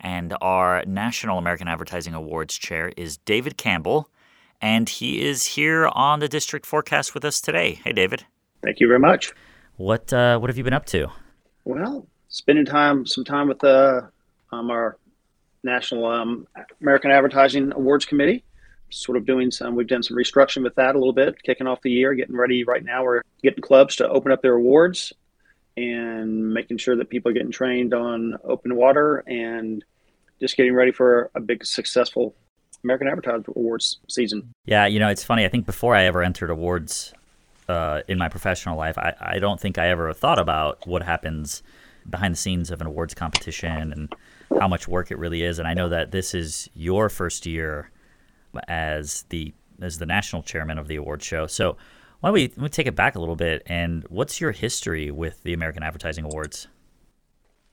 And 0.01 0.35
our 0.41 0.83
National 0.85 1.37
American 1.37 1.67
Advertising 1.67 2.13
Awards 2.13 2.55
chair 2.57 2.91
is 2.97 3.17
David 3.17 3.57
Campbell. 3.57 4.09
And 4.61 4.89
he 4.89 5.25
is 5.25 5.45
here 5.45 5.87
on 5.87 6.19
the 6.19 6.27
district 6.27 6.65
forecast 6.65 7.13
with 7.13 7.23
us 7.23 7.39
today. 7.39 7.79
Hey, 7.83 7.93
David. 7.93 8.25
Thank 8.63 8.79
you 8.79 8.87
very 8.87 8.99
much. 8.99 9.33
What 9.77 10.11
uh, 10.11 10.39
what 10.39 10.49
have 10.49 10.57
you 10.57 10.63
been 10.63 10.73
up 10.73 10.85
to? 10.87 11.07
Well, 11.65 12.07
spending 12.29 12.65
time 12.65 13.05
some 13.05 13.25
time 13.25 13.47
with 13.47 13.63
uh, 13.63 14.01
um, 14.51 14.71
our 14.71 14.97
National 15.63 16.05
um, 16.05 16.47
American 16.81 17.11
Advertising 17.11 17.73
Awards 17.73 18.05
Committee 18.05 18.43
sort 18.89 19.17
of 19.17 19.25
doing 19.25 19.51
some 19.51 19.75
we've 19.75 19.87
done 19.87 20.03
some 20.03 20.15
restructuring 20.15 20.63
with 20.63 20.75
that 20.75 20.95
a 20.95 20.97
little 20.97 21.13
bit 21.13 21.41
kicking 21.43 21.67
off 21.67 21.81
the 21.81 21.91
year 21.91 22.13
getting 22.13 22.35
ready 22.35 22.63
right 22.63 22.85
now 22.85 23.03
we're 23.03 23.21
getting 23.41 23.61
clubs 23.61 23.95
to 23.95 24.07
open 24.07 24.31
up 24.31 24.41
their 24.41 24.53
awards 24.53 25.11
and 25.77 26.53
making 26.53 26.77
sure 26.77 26.95
that 26.95 27.09
people 27.09 27.29
are 27.29 27.33
getting 27.33 27.51
trained 27.51 27.93
on 27.93 28.35
OpenWater 28.45 29.23
and 29.27 29.83
just 30.39 30.57
getting 30.57 30.73
ready 30.73 30.91
for 30.91 31.29
a 31.35 31.39
big 31.39 31.65
successful 31.65 32.35
american 32.83 33.07
advertising 33.07 33.45
awards 33.55 33.99
season. 34.07 34.53
Yeah 34.65 34.85
you 34.85 34.99
know 34.99 35.09
it's 35.09 35.23
funny. 35.23 35.45
I 35.45 35.49
think 35.49 35.65
before 35.65 35.95
i 35.95 36.03
ever 36.03 36.21
entered 36.21 36.49
awards 36.49 37.13
uh, 37.67 38.01
in 38.07 38.19
my 38.19 38.29
professional 38.29 38.77
life 38.77 38.97
I, 38.97 39.13
I 39.19 39.39
don't 39.39 39.59
think 39.59 39.77
i 39.77 39.87
ever 39.87 40.13
thought 40.13 40.39
about 40.39 40.85
what 40.87 41.01
happens 41.01 41.63
behind 42.07 42.33
the 42.33 42.37
scenes 42.37 42.69
of 42.69 42.81
an 42.81 42.87
awards 42.87 43.15
competition 43.15 43.91
and 43.91 44.13
how 44.59 44.67
much 44.67 44.87
work 44.87 45.09
it 45.09 45.17
really 45.17 45.43
is. 45.43 45.59
And 45.59 45.67
i 45.67 45.73
know 45.73 45.89
that 45.89 46.11
this 46.11 46.33
is 46.33 46.69
your 46.75 47.09
first 47.09 47.45
year 47.45 47.89
as 48.67 49.25
the 49.29 49.53
as 49.81 49.97
the 49.99 50.05
national 50.05 50.43
chairman 50.43 50.77
of 50.77 50.87
the 50.87 50.95
award 50.95 51.21
show. 51.21 51.47
So 51.47 51.75
why 52.25 52.29
don't 52.29 52.57
we, 52.57 52.69
take 52.69 52.87
it 52.87 52.95
back 52.95 53.13
a 53.15 53.19
little 53.19 53.35
bit? 53.35 53.61
And 53.67 54.03
what's 54.09 54.41
your 54.41 54.51
history 54.51 55.11
with 55.11 55.43
the 55.43 55.53
American 55.53 55.83
Advertising 55.83 56.25
Awards? 56.25 56.67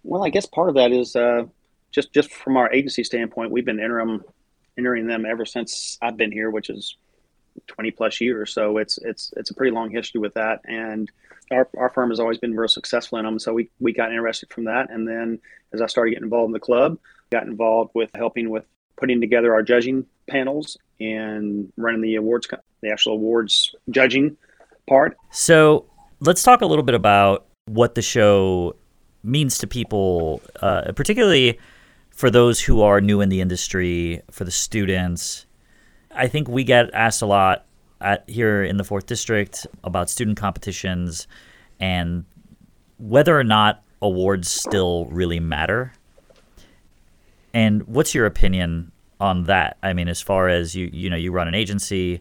Well, 0.03 0.23
I 0.23 0.29
guess 0.29 0.45
part 0.45 0.69
of 0.69 0.75
that 0.75 0.93
is 0.93 1.17
uh, 1.17 1.45
just 1.91 2.13
just 2.13 2.31
from 2.31 2.59
our 2.59 2.71
agency 2.71 3.03
standpoint, 3.03 3.51
we've 3.51 3.65
been 3.65 3.81
interim 3.81 4.23
entering 4.77 5.07
them 5.07 5.25
ever 5.25 5.47
since 5.47 5.97
I've 6.03 6.19
been 6.19 6.31
here, 6.31 6.51
which 6.51 6.69
is 6.69 6.97
20 7.69 7.93
plus 7.93 8.21
years. 8.21 8.53
So 8.53 8.77
it's 8.77 8.99
it's 8.99 9.33
it's 9.39 9.51
a 9.51 9.55
pretty 9.55 9.73
long 9.75 9.91
history 9.91 10.21
with 10.21 10.35
that, 10.35 10.61
and 10.67 11.11
our, 11.51 11.67
our 11.79 11.89
firm 11.89 12.11
has 12.11 12.21
always 12.21 12.37
been 12.37 12.55
very 12.55 12.69
successful 12.69 13.17
in 13.17 13.25
them. 13.25 13.39
So 13.39 13.55
we 13.55 13.71
we 13.81 13.95
got 13.95 14.11
interested 14.11 14.53
from 14.53 14.65
that, 14.65 14.91
and 14.91 15.09
then 15.09 15.39
as 15.73 15.81
I 15.81 15.87
started 15.87 16.11
getting 16.11 16.25
involved 16.25 16.51
in 16.51 16.53
the 16.53 16.61
club, 16.61 16.99
got 17.31 17.47
involved 17.47 17.93
with 17.95 18.11
helping 18.15 18.51
with 18.51 18.67
putting 18.99 19.19
together 19.19 19.55
our 19.55 19.63
judging 19.63 20.05
panels 20.29 20.77
and 21.03 21.73
running 21.77 22.01
the 22.01 22.17
awards, 22.17 22.49
the 22.81 22.91
actual 22.91 23.15
awards 23.15 23.75
judging 23.91 24.37
part. 24.89 25.17
So 25.31 25.87
let's 26.21 26.43
talk 26.43 26.61
a 26.61 26.67
little 26.67 26.85
bit 26.85 26.95
about 26.95 27.47
what 27.67 27.95
the 27.95 28.03
show 28.03 28.77
means 29.23 29.59
to 29.59 29.67
people, 29.67 30.43
uh, 30.61 30.93
particularly 30.93 31.59
for 32.11 32.31
those 32.31 32.61
who 32.61 32.83
are 32.83 33.01
new 33.01 33.21
in 33.21 33.29
the 33.29 33.41
industry, 33.41 34.21
for 34.31 34.45
the 34.45 34.51
students. 34.51 35.47
I 36.15 36.29
think 36.29 36.49
we 36.49 36.65
get 36.65 36.93
asked 36.93 37.23
a 37.23 37.27
lot 37.27 37.65
at, 38.01 38.29
here 38.29 38.63
in 38.63 38.77
the 38.77 38.85
fourth 38.85 39.07
district 39.07 39.67
about 39.85 40.11
student 40.11 40.37
competitions 40.37 41.27
and 41.81 42.25
whether 42.99 43.39
or 43.39 43.45
not 43.45 43.83
awards 44.01 44.51
still 44.51 45.07
really 45.07 45.41
matter. 45.41 45.93
And 47.55 47.83
what's 47.85 48.15
your 48.15 48.27
opinion 48.27 48.93
on 49.23 49.45
that. 49.45 49.79
I 49.83 49.93
mean, 49.93 50.09
as 50.09 50.21
far 50.21 50.49
as 50.49 50.75
you 50.75 50.91
you 50.93 51.09
know, 51.09 51.17
you 51.17 51.33
run 51.33 51.49
an 51.49 51.55
agency. 51.55 52.21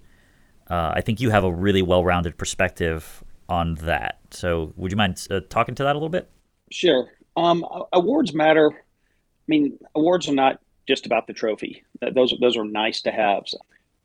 Uh, 0.69 0.93
I 0.95 1.01
think 1.01 1.19
you 1.19 1.31
have 1.31 1.43
a 1.43 1.51
really 1.51 1.81
well-rounded 1.81 2.37
perspective 2.37 3.23
on 3.49 3.75
that. 3.75 4.19
So, 4.29 4.71
would 4.77 4.91
you 4.91 4.97
mind 4.97 5.27
uh, 5.29 5.41
talking 5.49 5.75
to 5.75 5.83
that 5.83 5.93
a 5.93 5.97
little 5.97 6.09
bit? 6.09 6.29
Sure. 6.71 7.09
Um, 7.35 7.65
awards 7.91 8.33
matter. 8.33 8.71
I 8.71 9.47
mean, 9.47 9.77
awards 9.95 10.29
are 10.29 10.35
not 10.35 10.61
just 10.87 11.05
about 11.05 11.27
the 11.27 11.33
trophy. 11.33 11.83
Those 12.13 12.33
those 12.39 12.55
are 12.55 12.63
nice 12.63 13.01
to 13.01 13.11
have, 13.11 13.43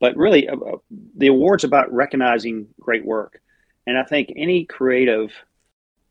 but 0.00 0.16
really, 0.16 0.48
uh, 0.48 0.56
uh, 0.56 0.78
the 1.16 1.28
awards 1.28 1.64
about 1.64 1.92
recognizing 1.92 2.66
great 2.80 3.04
work. 3.04 3.40
And 3.86 3.96
I 3.96 4.02
think 4.04 4.32
any 4.34 4.64
creative 4.64 5.32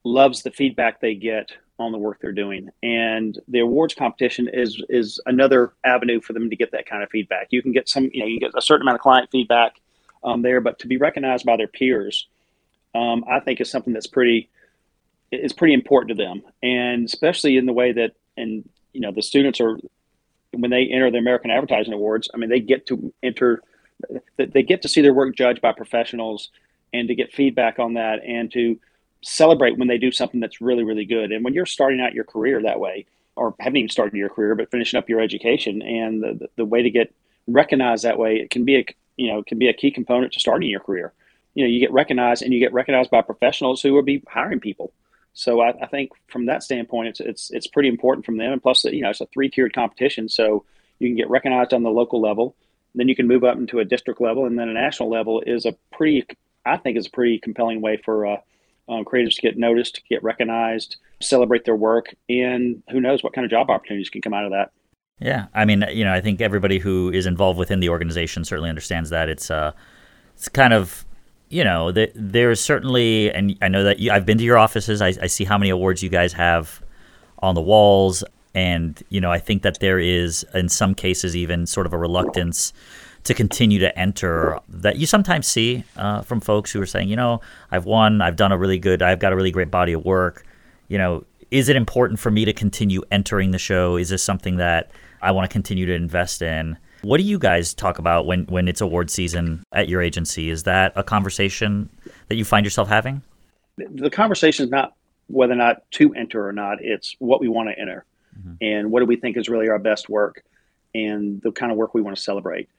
loves 0.05 0.43
the 0.43 0.51
feedback 0.51 1.01
they 1.01 1.15
get 1.15 1.51
on 1.77 1.91
the 1.91 1.97
work 1.97 2.19
they're 2.21 2.31
doing. 2.31 2.69
And 2.83 3.39
the 3.47 3.59
awards 3.59 3.93
competition 3.93 4.49
is 4.51 4.81
is 4.89 5.19
another 5.25 5.73
avenue 5.83 6.21
for 6.21 6.33
them 6.33 6.49
to 6.49 6.55
get 6.55 6.71
that 6.71 6.85
kind 6.85 7.03
of 7.03 7.09
feedback. 7.09 7.47
You 7.51 7.61
can 7.61 7.71
get 7.71 7.89
some, 7.89 8.09
you 8.13 8.21
know, 8.21 8.27
you 8.27 8.39
get 8.39 8.51
a 8.55 8.61
certain 8.61 8.83
amount 8.83 8.95
of 8.95 9.01
client 9.01 9.29
feedback 9.31 9.81
um, 10.23 10.41
there, 10.41 10.61
but 10.61 10.79
to 10.79 10.87
be 10.87 10.97
recognized 10.97 11.45
by 11.45 11.57
their 11.57 11.67
peers, 11.67 12.27
um, 12.93 13.25
I 13.29 13.39
think 13.39 13.59
is 13.59 13.69
something 13.69 13.93
that's 13.93 14.07
pretty 14.07 14.49
is 15.31 15.53
pretty 15.53 15.73
important 15.73 16.17
to 16.17 16.23
them, 16.23 16.43
and 16.63 17.05
especially 17.05 17.57
in 17.57 17.65
the 17.65 17.73
way 17.73 17.91
that 17.91 18.11
and 18.37 18.67
you 18.93 19.01
know 19.01 19.11
the 19.11 19.21
students 19.21 19.59
are 19.59 19.77
when 20.51 20.71
they 20.71 20.85
enter 20.85 21.11
the 21.11 21.17
American 21.17 21.51
Advertising 21.51 21.93
Awards. 21.93 22.29
I 22.33 22.37
mean, 22.37 22.49
they 22.49 22.59
get 22.59 22.87
to 22.87 23.13
enter, 23.21 23.61
they 24.37 24.63
get 24.63 24.81
to 24.83 24.87
see 24.87 25.01
their 25.01 25.13
work 25.13 25.35
judged 25.35 25.61
by 25.61 25.73
professionals, 25.73 26.49
and 26.93 27.07
to 27.07 27.15
get 27.15 27.33
feedback 27.33 27.79
on 27.79 27.95
that, 27.95 28.23
and 28.23 28.51
to 28.53 28.79
celebrate 29.25 29.77
when 29.77 29.87
they 29.87 29.97
do 29.97 30.11
something 30.11 30.39
that's 30.39 30.61
really, 30.61 30.83
really 30.83 31.05
good. 31.05 31.31
And 31.31 31.43
when 31.43 31.53
you're 31.53 31.65
starting 31.65 31.99
out 31.99 32.13
your 32.13 32.23
career 32.23 32.61
that 32.61 32.79
way, 32.79 33.05
or 33.35 33.55
haven't 33.59 33.77
even 33.77 33.89
started 33.89 34.15
your 34.15 34.29
career, 34.29 34.55
but 34.55 34.71
finishing 34.71 34.97
up 34.97 35.09
your 35.09 35.19
education, 35.19 35.81
and 35.81 36.21
the, 36.21 36.47
the, 36.55 36.63
way 36.63 36.81
to 36.83 36.89
get 36.89 37.13
recognized 37.47 38.03
that 38.03 38.19
way, 38.19 38.37
it 38.37 38.49
can 38.49 38.63
be 38.63 38.77
a 38.77 38.85
you 39.17 39.31
know 39.31 39.43
can 39.43 39.57
be 39.57 39.67
a 39.67 39.73
key 39.73 39.91
component 39.91 40.31
to 40.33 40.39
starting 40.39 40.69
your 40.69 40.79
career. 40.79 41.11
You 41.55 41.63
know, 41.63 41.69
you 41.69 41.79
get 41.79 41.91
recognized, 41.91 42.43
and 42.43 42.53
you 42.53 42.59
get 42.59 42.71
recognized 42.71 43.11
by 43.11 43.21
professionals 43.21 43.81
who 43.81 43.93
will 43.93 44.03
be 44.03 44.23
hiring 44.27 44.59
people. 44.59 44.93
So 45.33 45.59
I, 45.59 45.69
I 45.81 45.87
think 45.87 46.11
from 46.27 46.45
that 46.45 46.63
standpoint, 46.63 47.09
it's 47.09 47.19
it's 47.19 47.51
it's 47.51 47.67
pretty 47.67 47.89
important 47.89 48.25
from 48.25 48.37
them. 48.37 48.53
And 48.53 48.61
plus, 48.61 48.85
you 48.85 49.01
know, 49.01 49.09
it's 49.09 49.21
a 49.21 49.25
three 49.27 49.49
tiered 49.49 49.73
competition, 49.73 50.29
so 50.29 50.63
you 50.99 51.09
can 51.09 51.17
get 51.17 51.29
recognized 51.29 51.73
on 51.73 51.83
the 51.83 51.89
local 51.89 52.21
level, 52.21 52.55
then 52.93 53.09
you 53.09 53.15
can 53.15 53.27
move 53.27 53.43
up 53.43 53.57
into 53.57 53.79
a 53.79 53.85
district 53.85 54.21
level, 54.21 54.45
and 54.45 54.57
then 54.57 54.69
a 54.69 54.73
national 54.73 55.09
level 55.09 55.41
is 55.41 55.65
a 55.65 55.75
pretty, 55.91 56.25
I 56.65 56.77
think, 56.77 56.97
is 56.97 57.07
a 57.07 57.11
pretty 57.11 57.39
compelling 57.39 57.81
way 57.81 57.97
for 57.97 58.25
uh, 58.25 58.37
um, 58.87 59.03
creatives 59.05 59.39
get 59.39 59.57
noticed, 59.57 60.01
get 60.09 60.23
recognized, 60.23 60.97
celebrate 61.21 61.65
their 61.65 61.75
work, 61.75 62.15
and 62.29 62.81
who 62.89 62.99
knows 62.99 63.23
what 63.23 63.33
kind 63.33 63.45
of 63.45 63.51
job 63.51 63.69
opportunities 63.69 64.09
can 64.09 64.21
come 64.21 64.33
out 64.33 64.45
of 64.45 64.51
that. 64.51 64.71
Yeah, 65.19 65.47
I 65.53 65.65
mean, 65.65 65.85
you 65.91 66.03
know, 66.03 66.13
I 66.13 66.19
think 66.19 66.41
everybody 66.41 66.77
who 66.77 67.09
is 67.09 67.25
involved 67.25 67.57
within 67.57 67.79
the 67.79 67.89
organization 67.89 68.43
certainly 68.43 68.69
understands 68.69 69.09
that 69.11 69.29
it's 69.29 69.49
uh, 69.49 69.71
it's 70.35 70.49
kind 70.49 70.73
of, 70.73 71.05
you 71.49 71.63
know, 71.63 71.91
the, 71.91 72.11
there's 72.13 72.59
certainly, 72.59 73.31
and 73.31 73.57
I 73.61 73.69
know 73.69 73.83
that 73.85 73.99
you, 73.99 74.11
I've 74.11 74.25
been 74.25 74.37
to 74.37 74.43
your 74.43 74.57
offices. 74.57 75.01
I, 75.01 75.13
I 75.21 75.27
see 75.27 75.45
how 75.45 75.57
many 75.57 75.69
awards 75.69 76.03
you 76.03 76.09
guys 76.09 76.33
have 76.33 76.81
on 77.39 77.55
the 77.55 77.61
walls, 77.61 78.25
and 78.53 79.01
you 79.09 79.21
know, 79.21 79.31
I 79.31 79.39
think 79.39 79.61
that 79.61 79.79
there 79.79 79.99
is, 79.99 80.45
in 80.53 80.67
some 80.67 80.93
cases, 80.93 81.35
even 81.35 81.65
sort 81.65 81.85
of 81.85 81.93
a 81.93 81.97
reluctance 81.97 82.73
to 83.25 83.33
continue 83.33 83.79
to 83.79 83.97
enter 83.97 84.59
that 84.69 84.97
you 84.97 85.05
sometimes 85.05 85.47
see 85.47 85.83
uh, 85.97 86.21
from 86.21 86.39
folks 86.39 86.71
who 86.71 86.81
are 86.81 86.85
saying, 86.85 87.09
you 87.09 87.15
know, 87.15 87.41
I've 87.71 87.85
won, 87.85 88.21
I've 88.21 88.35
done 88.35 88.51
a 88.51 88.57
really 88.57 88.77
good, 88.77 89.01
I've 89.01 89.19
got 89.19 89.33
a 89.33 89.35
really 89.35 89.51
great 89.51 89.69
body 89.69 89.93
of 89.93 90.05
work. 90.05 90.45
You 90.87 90.97
know, 90.97 91.25
is 91.51 91.67
it 91.67 91.75
important 91.75 92.19
for 92.19 92.31
me 92.31 92.45
to 92.45 92.53
continue 92.53 93.01
entering 93.11 93.51
the 93.51 93.57
show? 93.57 93.97
Is 93.97 94.09
this 94.09 94.23
something 94.23 94.57
that 94.57 94.91
I 95.21 95.31
want 95.31 95.49
to 95.49 95.53
continue 95.53 95.85
to 95.87 95.93
invest 95.93 96.41
in? 96.41 96.77
What 97.01 97.17
do 97.17 97.23
you 97.23 97.39
guys 97.39 97.73
talk 97.73 97.99
about 97.99 98.25
when, 98.25 98.45
when 98.45 98.67
it's 98.67 98.81
award 98.81 99.09
season 99.09 99.63
at 99.71 99.89
your 99.89 100.01
agency? 100.01 100.49
Is 100.49 100.63
that 100.63 100.93
a 100.95 101.03
conversation 101.03 101.89
that 102.27 102.35
you 102.35 102.45
find 102.45 102.65
yourself 102.65 102.87
having? 102.87 103.21
The 103.77 104.09
conversation 104.09 104.65
is 104.65 104.71
not 104.71 104.93
whether 105.27 105.53
or 105.53 105.57
not 105.57 105.89
to 105.91 106.13
enter 106.13 106.47
or 106.47 106.51
not, 106.51 106.77
it's 106.81 107.15
what 107.19 107.41
we 107.41 107.47
want 107.47 107.69
to 107.69 107.79
enter 107.79 108.05
mm-hmm. 108.37 108.53
and 108.61 108.91
what 108.91 108.99
do 108.99 109.05
we 109.05 109.15
think 109.15 109.37
is 109.37 109.49
really 109.49 109.69
our 109.69 109.79
best 109.79 110.09
work 110.09 110.43
and 110.93 111.41
the 111.41 111.51
kind 111.51 111.71
of 111.71 111.77
work 111.77 111.93
we 111.93 112.01
want 112.01 112.15
to 112.15 112.21
celebrate 112.21 112.69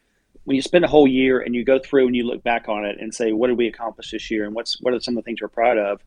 when 0.46 0.54
you 0.54 0.62
spend 0.62 0.84
a 0.84 0.88
whole 0.88 1.08
year 1.08 1.40
and 1.40 1.56
you 1.56 1.64
go 1.64 1.80
through 1.80 2.06
and 2.06 2.14
you 2.14 2.24
look 2.24 2.42
back 2.44 2.68
on 2.68 2.84
it 2.84 2.98
and 3.00 3.12
say, 3.12 3.32
what 3.32 3.48
did 3.48 3.58
we 3.58 3.66
accomplish 3.66 4.12
this 4.12 4.30
year 4.30 4.44
and 4.44 4.54
what's 4.54 4.80
what 4.80 4.94
are 4.94 5.00
some 5.00 5.18
of 5.18 5.24
the 5.24 5.26
things 5.26 5.42
we're 5.42 5.48
proud 5.48 5.76
of? 5.76 6.00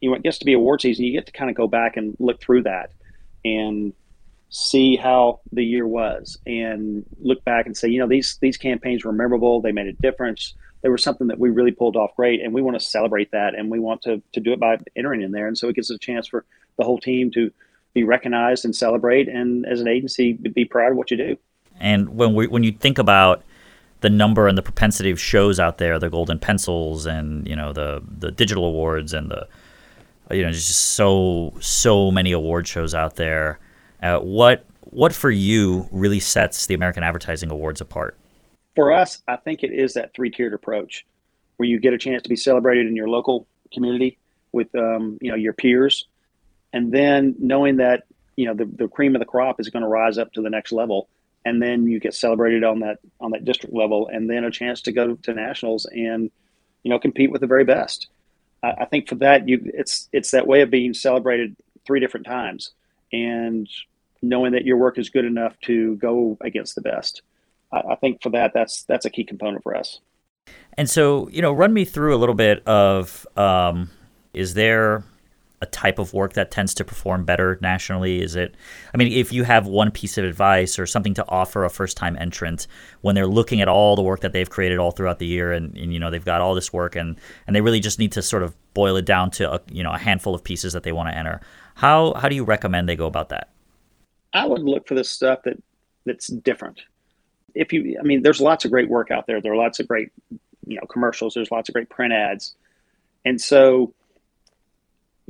You 0.00 0.10
know, 0.10 0.16
it 0.16 0.22
gets 0.22 0.38
to 0.38 0.46
be 0.46 0.54
award 0.54 0.80
season. 0.80 1.04
You 1.04 1.12
get 1.12 1.26
to 1.26 1.32
kind 1.32 1.50
of 1.50 1.56
go 1.56 1.68
back 1.68 1.98
and 1.98 2.16
look 2.18 2.40
through 2.40 2.62
that 2.62 2.90
and 3.44 3.92
see 4.48 4.96
how 4.96 5.40
the 5.52 5.62
year 5.62 5.86
was 5.86 6.38
and 6.46 7.04
look 7.20 7.44
back 7.44 7.66
and 7.66 7.76
say, 7.76 7.88
you 7.88 7.98
know, 7.98 8.08
these 8.08 8.38
these 8.40 8.56
campaigns 8.56 9.04
were 9.04 9.12
memorable. 9.12 9.60
They 9.60 9.72
made 9.72 9.88
a 9.88 9.92
difference. 9.92 10.54
They 10.80 10.88
were 10.88 10.98
something 10.98 11.26
that 11.26 11.38
we 11.38 11.50
really 11.50 11.70
pulled 11.70 11.94
off 11.94 12.16
great, 12.16 12.40
and 12.40 12.54
we 12.54 12.62
want 12.62 12.80
to 12.80 12.84
celebrate 12.84 13.30
that, 13.32 13.54
and 13.54 13.70
we 13.70 13.78
want 13.78 14.00
to 14.02 14.22
to 14.32 14.40
do 14.40 14.54
it 14.54 14.58
by 14.58 14.78
entering 14.96 15.20
in 15.20 15.32
there. 15.32 15.48
And 15.48 15.56
so 15.56 15.68
it 15.68 15.76
gives 15.76 15.90
us 15.90 15.96
a 15.96 15.98
chance 15.98 16.26
for 16.26 16.46
the 16.78 16.84
whole 16.84 16.98
team 16.98 17.30
to 17.32 17.52
be 17.92 18.04
recognized 18.04 18.64
and 18.64 18.74
celebrate, 18.74 19.28
and 19.28 19.66
as 19.66 19.82
an 19.82 19.88
agency, 19.88 20.32
be 20.32 20.64
proud 20.64 20.92
of 20.92 20.96
what 20.96 21.10
you 21.10 21.18
do. 21.18 21.36
And 21.78 22.16
when 22.16 22.34
we 22.34 22.46
when 22.46 22.62
you 22.62 22.72
think 22.72 22.96
about 22.96 23.42
the 24.02 24.10
number 24.10 24.48
and 24.48 24.58
the 24.58 24.62
propensity 24.62 25.10
of 25.10 25.18
shows 25.18 25.58
out 25.58 25.78
there, 25.78 25.98
the 25.98 26.10
golden 26.10 26.38
pencils 26.38 27.06
and 27.06 27.46
you 27.48 27.56
know 27.56 27.72
the 27.72 28.02
the 28.18 28.30
digital 28.30 28.66
awards 28.66 29.14
and 29.14 29.30
the 29.30 29.48
you 30.30 30.42
know 30.42 30.50
just 30.52 30.94
so 30.94 31.54
so 31.60 32.10
many 32.10 32.32
award 32.32 32.68
shows 32.68 32.94
out 32.94 33.16
there. 33.16 33.58
Uh, 34.02 34.18
what 34.18 34.66
what 34.80 35.14
for 35.14 35.30
you 35.30 35.88
really 35.92 36.20
sets 36.20 36.66
the 36.66 36.74
American 36.74 37.02
Advertising 37.02 37.50
Awards 37.50 37.80
apart? 37.80 38.18
For 38.74 38.92
us, 38.92 39.22
I 39.28 39.36
think 39.36 39.62
it 39.62 39.72
is 39.72 39.94
that 39.94 40.12
three 40.14 40.30
tiered 40.30 40.52
approach, 40.52 41.06
where 41.56 41.68
you 41.68 41.78
get 41.78 41.94
a 41.94 41.98
chance 41.98 42.22
to 42.22 42.28
be 42.28 42.36
celebrated 42.36 42.86
in 42.86 42.96
your 42.96 43.08
local 43.08 43.46
community 43.72 44.18
with 44.50 44.74
um, 44.74 45.16
you 45.20 45.30
know 45.30 45.36
your 45.36 45.52
peers, 45.52 46.08
and 46.72 46.92
then 46.92 47.36
knowing 47.38 47.76
that 47.76 48.02
you 48.34 48.46
know 48.46 48.54
the, 48.54 48.64
the 48.64 48.88
cream 48.88 49.14
of 49.14 49.20
the 49.20 49.26
crop 49.26 49.60
is 49.60 49.68
going 49.68 49.84
to 49.84 49.88
rise 49.88 50.18
up 50.18 50.32
to 50.32 50.42
the 50.42 50.50
next 50.50 50.72
level 50.72 51.08
and 51.44 51.60
then 51.60 51.86
you 51.86 52.00
get 52.00 52.14
celebrated 52.14 52.64
on 52.64 52.80
that 52.80 52.98
on 53.20 53.32
that 53.32 53.44
district 53.44 53.74
level, 53.74 54.08
and 54.12 54.28
then 54.28 54.44
a 54.44 54.50
chance 54.50 54.82
to 54.82 54.92
go 54.92 55.14
to 55.14 55.34
nationals 55.34 55.86
and 55.86 56.30
you 56.82 56.90
know 56.90 56.98
compete 56.98 57.30
with 57.30 57.40
the 57.40 57.46
very 57.46 57.64
best. 57.64 58.08
I, 58.62 58.72
I 58.80 58.84
think 58.86 59.08
for 59.08 59.16
that, 59.16 59.48
you 59.48 59.60
it's 59.64 60.08
it's 60.12 60.30
that 60.32 60.46
way 60.46 60.62
of 60.62 60.70
being 60.70 60.94
celebrated 60.94 61.56
three 61.86 62.00
different 62.00 62.26
times, 62.26 62.70
and 63.12 63.68
knowing 64.22 64.52
that 64.52 64.64
your 64.64 64.76
work 64.76 64.98
is 64.98 65.10
good 65.10 65.24
enough 65.24 65.58
to 65.62 65.96
go 65.96 66.38
against 66.40 66.74
the 66.74 66.80
best. 66.82 67.22
I, 67.72 67.82
I 67.92 67.94
think 67.96 68.22
for 68.22 68.30
that, 68.30 68.52
that's 68.54 68.84
that's 68.84 69.04
a 69.04 69.10
key 69.10 69.24
component 69.24 69.62
for 69.62 69.76
us. 69.76 70.00
And 70.74 70.88
so, 70.88 71.28
you 71.28 71.42
know, 71.42 71.52
run 71.52 71.72
me 71.72 71.84
through 71.84 72.14
a 72.14 72.18
little 72.18 72.34
bit 72.34 72.66
of 72.66 73.26
um, 73.36 73.90
is 74.32 74.54
there 74.54 75.04
a 75.62 75.66
type 75.66 75.98
of 75.98 76.12
work 76.12 76.34
that 76.34 76.50
tends 76.50 76.74
to 76.74 76.84
perform 76.84 77.24
better 77.24 77.58
nationally? 77.62 78.20
Is 78.20 78.36
it, 78.36 78.56
I 78.92 78.96
mean, 78.96 79.10
if 79.12 79.32
you 79.32 79.44
have 79.44 79.66
one 79.66 79.90
piece 79.90 80.18
of 80.18 80.24
advice 80.24 80.78
or 80.78 80.86
something 80.86 81.14
to 81.14 81.24
offer 81.28 81.64
a 81.64 81.70
first 81.70 81.96
time 81.96 82.16
entrant 82.20 82.66
when 83.00 83.14
they're 83.14 83.26
looking 83.26 83.60
at 83.62 83.68
all 83.68 83.96
the 83.96 84.02
work 84.02 84.20
that 84.20 84.32
they've 84.32 84.50
created 84.50 84.78
all 84.78 84.90
throughout 84.90 85.20
the 85.20 85.26
year 85.26 85.52
and, 85.52 85.74
and, 85.78 85.94
you 85.94 86.00
know, 86.00 86.10
they've 86.10 86.24
got 86.24 86.40
all 86.40 86.54
this 86.54 86.72
work 86.72 86.96
and, 86.96 87.16
and 87.46 87.56
they 87.56 87.60
really 87.60 87.80
just 87.80 87.98
need 87.98 88.12
to 88.12 88.20
sort 88.20 88.42
of 88.42 88.54
boil 88.74 88.96
it 88.96 89.06
down 89.06 89.30
to, 89.30 89.54
a, 89.54 89.60
you 89.70 89.82
know, 89.82 89.92
a 89.92 89.98
handful 89.98 90.34
of 90.34 90.42
pieces 90.44 90.72
that 90.72 90.82
they 90.82 90.92
want 90.92 91.08
to 91.08 91.16
enter. 91.16 91.40
How, 91.76 92.12
how 92.14 92.28
do 92.28 92.34
you 92.34 92.44
recommend 92.44 92.88
they 92.88 92.96
go 92.96 93.06
about 93.06 93.30
that? 93.30 93.50
I 94.34 94.46
would 94.46 94.62
look 94.62 94.88
for 94.88 94.94
the 94.94 95.04
stuff 95.04 95.42
that 95.44 95.62
that's 96.04 96.26
different. 96.26 96.82
If 97.54 97.72
you, 97.72 97.96
I 98.00 98.02
mean, 98.02 98.22
there's 98.22 98.40
lots 98.40 98.64
of 98.64 98.72
great 98.72 98.88
work 98.88 99.10
out 99.12 99.26
there. 99.26 99.40
There 99.40 99.52
are 99.52 99.56
lots 99.56 99.78
of 99.78 99.86
great, 99.86 100.10
you 100.66 100.76
know, 100.76 100.86
commercials. 100.86 101.34
There's 101.34 101.52
lots 101.52 101.68
of 101.68 101.74
great 101.74 101.88
print 101.88 102.12
ads. 102.12 102.56
And 103.24 103.40
so 103.40 103.94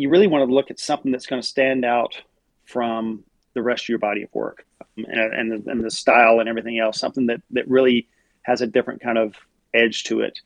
you 0.02 0.08
really 0.08 0.26
want 0.26 0.46
to 0.48 0.52
look 0.52 0.68
at 0.68 0.80
something 0.80 1.12
that's 1.12 1.26
going 1.26 1.40
to 1.40 1.46
stand 1.46 1.84
out 1.84 2.20
from 2.64 3.22
the 3.54 3.62
rest 3.62 3.84
of 3.84 3.88
your 3.88 4.00
body 4.00 4.24
of 4.24 4.34
work 4.34 4.66
um, 4.80 5.04
and, 5.08 5.32
and, 5.32 5.52
the, 5.52 5.70
and 5.70 5.84
the 5.84 5.92
style 5.92 6.40
and 6.40 6.48
everything 6.48 6.80
else, 6.80 6.98
something 6.98 7.26
that, 7.26 7.40
that 7.52 7.68
really 7.68 8.08
has 8.42 8.60
a 8.62 8.66
different 8.66 9.00
kind 9.00 9.16
of 9.16 9.36
edge 9.72 10.02
to 10.04 10.20
it. 10.20 10.40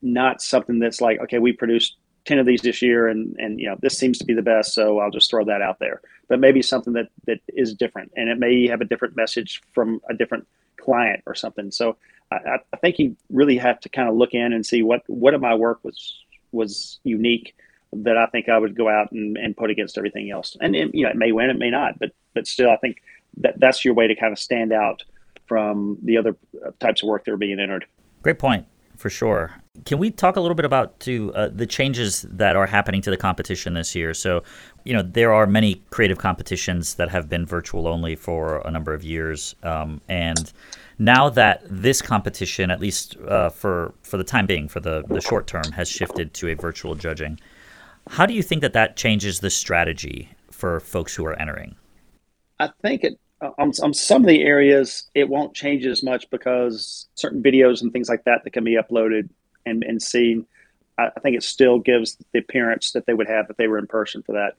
Not 0.00 0.40
something 0.40 0.78
that's 0.78 1.00
like, 1.00 1.18
okay, 1.22 1.40
we 1.40 1.52
produced 1.52 1.96
10 2.26 2.38
of 2.38 2.46
these 2.46 2.62
this 2.62 2.82
year 2.82 3.08
and, 3.08 3.34
and, 3.36 3.58
you 3.58 3.68
know, 3.68 3.76
this 3.80 3.98
seems 3.98 4.16
to 4.18 4.24
be 4.24 4.32
the 4.32 4.42
best. 4.42 4.74
So 4.74 5.00
I'll 5.00 5.10
just 5.10 5.28
throw 5.28 5.44
that 5.44 5.60
out 5.60 5.80
there, 5.80 6.00
but 6.28 6.38
maybe 6.38 6.62
something 6.62 6.92
that, 6.92 7.08
that 7.26 7.40
is 7.48 7.74
different 7.74 8.12
and 8.16 8.28
it 8.28 8.38
may 8.38 8.68
have 8.68 8.80
a 8.80 8.84
different 8.84 9.16
message 9.16 9.60
from 9.72 10.00
a 10.08 10.14
different 10.14 10.46
client 10.76 11.20
or 11.26 11.34
something. 11.34 11.72
So 11.72 11.96
I, 12.30 12.58
I 12.72 12.76
think 12.76 13.00
you 13.00 13.16
really 13.28 13.56
have 13.56 13.80
to 13.80 13.88
kind 13.88 14.08
of 14.08 14.14
look 14.14 14.34
in 14.34 14.52
and 14.52 14.64
see 14.64 14.84
what, 14.84 15.02
what 15.08 15.34
of 15.34 15.40
my 15.40 15.56
work 15.56 15.80
was, 15.82 16.22
was 16.52 17.00
unique 17.02 17.56
that 18.02 18.16
I 18.16 18.26
think 18.26 18.48
I 18.48 18.58
would 18.58 18.76
go 18.76 18.88
out 18.88 19.12
and, 19.12 19.36
and 19.36 19.56
put 19.56 19.70
against 19.70 19.96
everything 19.98 20.30
else. 20.30 20.56
And 20.60 20.74
you 20.74 21.04
know, 21.04 21.10
it 21.10 21.16
may 21.16 21.32
win, 21.32 21.50
it 21.50 21.58
may 21.58 21.70
not, 21.70 21.98
but 21.98 22.12
but 22.34 22.46
still, 22.46 22.70
I 22.70 22.76
think 22.76 23.02
that 23.38 23.58
that's 23.58 23.84
your 23.84 23.94
way 23.94 24.06
to 24.06 24.14
kind 24.14 24.32
of 24.32 24.38
stand 24.38 24.72
out 24.72 25.02
from 25.46 25.98
the 26.02 26.16
other 26.16 26.36
types 26.80 27.02
of 27.02 27.08
work 27.08 27.24
that 27.24 27.32
are 27.32 27.36
being 27.36 27.60
entered. 27.60 27.86
Great 28.22 28.38
point, 28.38 28.66
for 28.96 29.10
sure. 29.10 29.54
Can 29.84 29.98
we 29.98 30.10
talk 30.10 30.36
a 30.36 30.40
little 30.40 30.54
bit 30.54 30.64
about 30.64 31.00
to 31.00 31.34
uh, 31.34 31.48
the 31.52 31.66
changes 31.66 32.22
that 32.22 32.54
are 32.54 32.66
happening 32.66 33.02
to 33.02 33.10
the 33.10 33.16
competition 33.16 33.74
this 33.74 33.94
year? 33.94 34.14
So, 34.14 34.44
you 34.84 34.94
know, 34.94 35.02
there 35.02 35.32
are 35.32 35.46
many 35.46 35.82
creative 35.90 36.18
competitions 36.18 36.94
that 36.94 37.10
have 37.10 37.28
been 37.28 37.44
virtual 37.44 37.88
only 37.88 38.14
for 38.14 38.58
a 38.58 38.70
number 38.70 38.94
of 38.94 39.02
years, 39.02 39.56
um, 39.64 40.00
and 40.08 40.52
now 40.98 41.28
that 41.28 41.62
this 41.68 42.00
competition, 42.00 42.70
at 42.70 42.80
least 42.80 43.16
uh, 43.28 43.48
for 43.48 43.94
for 44.02 44.16
the 44.16 44.24
time 44.24 44.46
being, 44.46 44.68
for 44.68 44.80
the 44.80 45.04
the 45.08 45.20
short 45.20 45.46
term, 45.46 45.72
has 45.72 45.88
shifted 45.88 46.34
to 46.34 46.48
a 46.48 46.54
virtual 46.54 46.94
judging. 46.94 47.40
How 48.08 48.26
do 48.26 48.34
you 48.34 48.42
think 48.42 48.62
that 48.62 48.74
that 48.74 48.96
changes 48.96 49.40
the 49.40 49.50
strategy 49.50 50.30
for 50.50 50.80
folks 50.80 51.14
who 51.14 51.24
are 51.26 51.38
entering? 51.38 51.76
I 52.58 52.68
think 52.82 53.04
it 53.04 53.18
on, 53.58 53.72
on 53.82 53.92
some 53.92 54.22
of 54.22 54.28
the 54.28 54.42
areas 54.42 55.08
it 55.14 55.28
won't 55.28 55.54
change 55.54 55.84
as 55.86 56.02
much 56.02 56.28
because 56.30 57.06
certain 57.14 57.42
videos 57.42 57.82
and 57.82 57.92
things 57.92 58.08
like 58.08 58.24
that 58.24 58.44
that 58.44 58.52
can 58.52 58.64
be 58.64 58.76
uploaded 58.76 59.28
and, 59.66 59.82
and 59.82 60.00
seen. 60.00 60.46
I, 60.98 61.08
I 61.16 61.20
think 61.20 61.36
it 61.36 61.42
still 61.42 61.78
gives 61.78 62.16
the 62.32 62.38
appearance 62.38 62.92
that 62.92 63.06
they 63.06 63.14
would 63.14 63.28
have 63.28 63.46
if 63.50 63.56
they 63.56 63.68
were 63.68 63.78
in 63.78 63.86
person 63.86 64.22
for 64.22 64.32
that. 64.32 64.54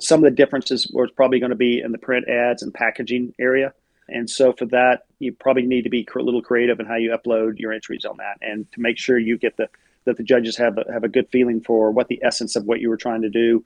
Some 0.00 0.22
of 0.22 0.30
the 0.30 0.36
differences 0.36 0.90
was 0.92 1.10
probably 1.10 1.38
going 1.38 1.50
to 1.50 1.56
be 1.56 1.80
in 1.80 1.92
the 1.92 1.98
print 1.98 2.28
ads 2.28 2.62
and 2.62 2.72
packaging 2.72 3.34
area. 3.38 3.72
And 4.08 4.28
so 4.28 4.52
for 4.52 4.66
that, 4.66 5.06
you 5.18 5.32
probably 5.32 5.66
need 5.66 5.82
to 5.82 5.90
be 5.90 6.06
a 6.14 6.18
little 6.18 6.42
creative 6.42 6.78
in 6.80 6.86
how 6.86 6.96
you 6.96 7.10
upload 7.10 7.58
your 7.58 7.72
entries 7.72 8.04
on 8.04 8.18
that 8.18 8.38
and 8.40 8.70
to 8.72 8.80
make 8.80 8.98
sure 8.98 9.18
you 9.18 9.36
get 9.38 9.56
the 9.56 9.68
that 10.06 10.16
the 10.16 10.22
judges 10.22 10.56
have 10.56 10.78
a, 10.78 10.90
have 10.90 11.04
a 11.04 11.08
good 11.08 11.28
feeling 11.28 11.60
for 11.60 11.90
what 11.90 12.08
the 12.08 12.20
essence 12.24 12.56
of 12.56 12.64
what 12.64 12.80
you 12.80 12.88
were 12.88 12.96
trying 12.96 13.22
to 13.22 13.28
do 13.28 13.64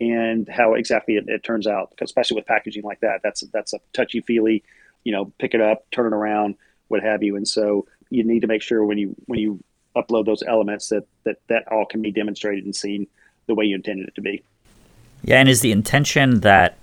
and 0.00 0.48
how 0.48 0.74
exactly 0.74 1.16
it, 1.16 1.24
it 1.28 1.42
turns 1.42 1.66
out. 1.66 1.92
Especially 2.00 2.36
with 2.36 2.46
packaging 2.46 2.84
like 2.84 3.00
that, 3.00 3.20
that's 3.24 3.40
that's 3.52 3.72
a 3.72 3.80
touchy 3.92 4.20
feely, 4.20 4.62
you 5.02 5.12
know, 5.12 5.32
pick 5.38 5.54
it 5.54 5.60
up, 5.60 5.90
turn 5.90 6.12
it 6.12 6.16
around, 6.16 6.54
what 6.88 7.02
have 7.02 7.22
you. 7.22 7.36
And 7.36 7.48
so 7.48 7.86
you 8.10 8.22
need 8.22 8.40
to 8.40 8.46
make 8.46 8.62
sure 8.62 8.84
when 8.84 8.98
you 8.98 9.16
when 9.26 9.40
you 9.40 9.62
upload 9.96 10.26
those 10.26 10.42
elements 10.42 10.88
that 10.88 11.06
that 11.24 11.36
that 11.48 11.66
all 11.68 11.86
can 11.86 12.02
be 12.02 12.12
demonstrated 12.12 12.64
and 12.64 12.76
seen 12.76 13.06
the 13.46 13.54
way 13.54 13.64
you 13.64 13.74
intended 13.74 14.08
it 14.08 14.14
to 14.14 14.20
be. 14.20 14.42
Yeah, 15.24 15.38
and 15.38 15.48
is 15.48 15.60
the 15.60 15.72
intention 15.72 16.40
that 16.40 16.78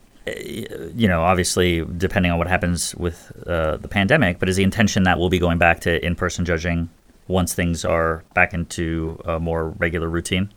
you 0.93 1.08
know, 1.08 1.23
obviously, 1.23 1.84
depending 1.97 2.32
on 2.32 2.38
what 2.38 2.47
happens 2.47 2.93
with 2.95 3.32
uh, 3.47 3.78
the 3.78 3.88
pandemic, 3.88 4.38
but 4.38 4.49
is 4.49 4.58
the 4.58 4.63
intention 4.63 5.04
that 5.04 5.17
we'll 5.17 5.30
be 5.30 5.39
going 5.39 5.58
back 5.58 5.80
to 5.82 6.06
in-person 6.06 6.45
judging 6.45 6.89
once 7.29 7.53
things 7.53 7.85
are 7.85 8.25
back 8.33 8.53
into 8.53 9.17
a 9.23 9.39
more 9.39 9.69
regular 9.69 10.09
routine? 10.09 10.51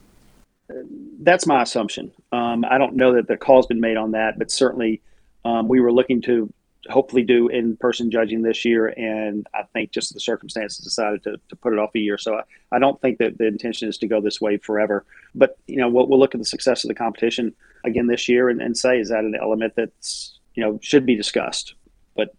That's 1.20 1.46
my 1.46 1.62
assumption. 1.62 2.10
Um, 2.32 2.64
I 2.64 2.78
don't 2.78 2.96
know 2.96 3.14
that 3.14 3.28
the 3.28 3.36
call's 3.36 3.66
been 3.66 3.80
made 3.80 3.96
on 3.96 4.10
that, 4.12 4.38
but 4.38 4.50
certainly 4.50 5.00
um, 5.44 5.68
we 5.68 5.80
were 5.80 5.92
looking 5.92 6.20
to 6.22 6.52
hopefully 6.88 7.22
do 7.22 7.46
in 7.46 7.76
person 7.76 8.10
judging 8.10 8.42
this 8.42 8.64
year. 8.64 8.88
And 8.88 9.46
I 9.54 9.62
think 9.72 9.92
just 9.92 10.14
the 10.14 10.18
circumstances 10.18 10.78
decided 10.78 11.22
to, 11.24 11.36
to 11.48 11.54
put 11.56 11.72
it 11.72 11.78
off 11.78 11.94
a 11.94 12.00
year. 12.00 12.18
So 12.18 12.34
I, 12.36 12.42
I 12.72 12.78
don't 12.80 13.00
think 13.00 13.18
that 13.18 13.38
the 13.38 13.46
intention 13.46 13.88
is 13.88 13.98
to 13.98 14.08
go 14.08 14.20
this 14.20 14.40
way 14.40 14.56
forever. 14.56 15.04
But, 15.34 15.58
you 15.68 15.76
know, 15.76 15.88
we'll, 15.88 16.08
we'll 16.08 16.18
look 16.18 16.34
at 16.34 16.40
the 16.40 16.44
success 16.44 16.82
of 16.82 16.88
the 16.88 16.94
competition 16.94 17.54
again 17.84 18.08
this 18.08 18.28
year 18.28 18.48
and, 18.48 18.60
and 18.60 18.76
say, 18.76 18.98
is 18.98 19.10
that 19.10 19.22
an 19.22 19.36
element 19.40 19.74
that's, 19.76 20.40
you 20.54 20.64
know, 20.64 20.80
should 20.82 21.06
be 21.06 21.14
discussed? 21.14 21.74
But 22.16 22.34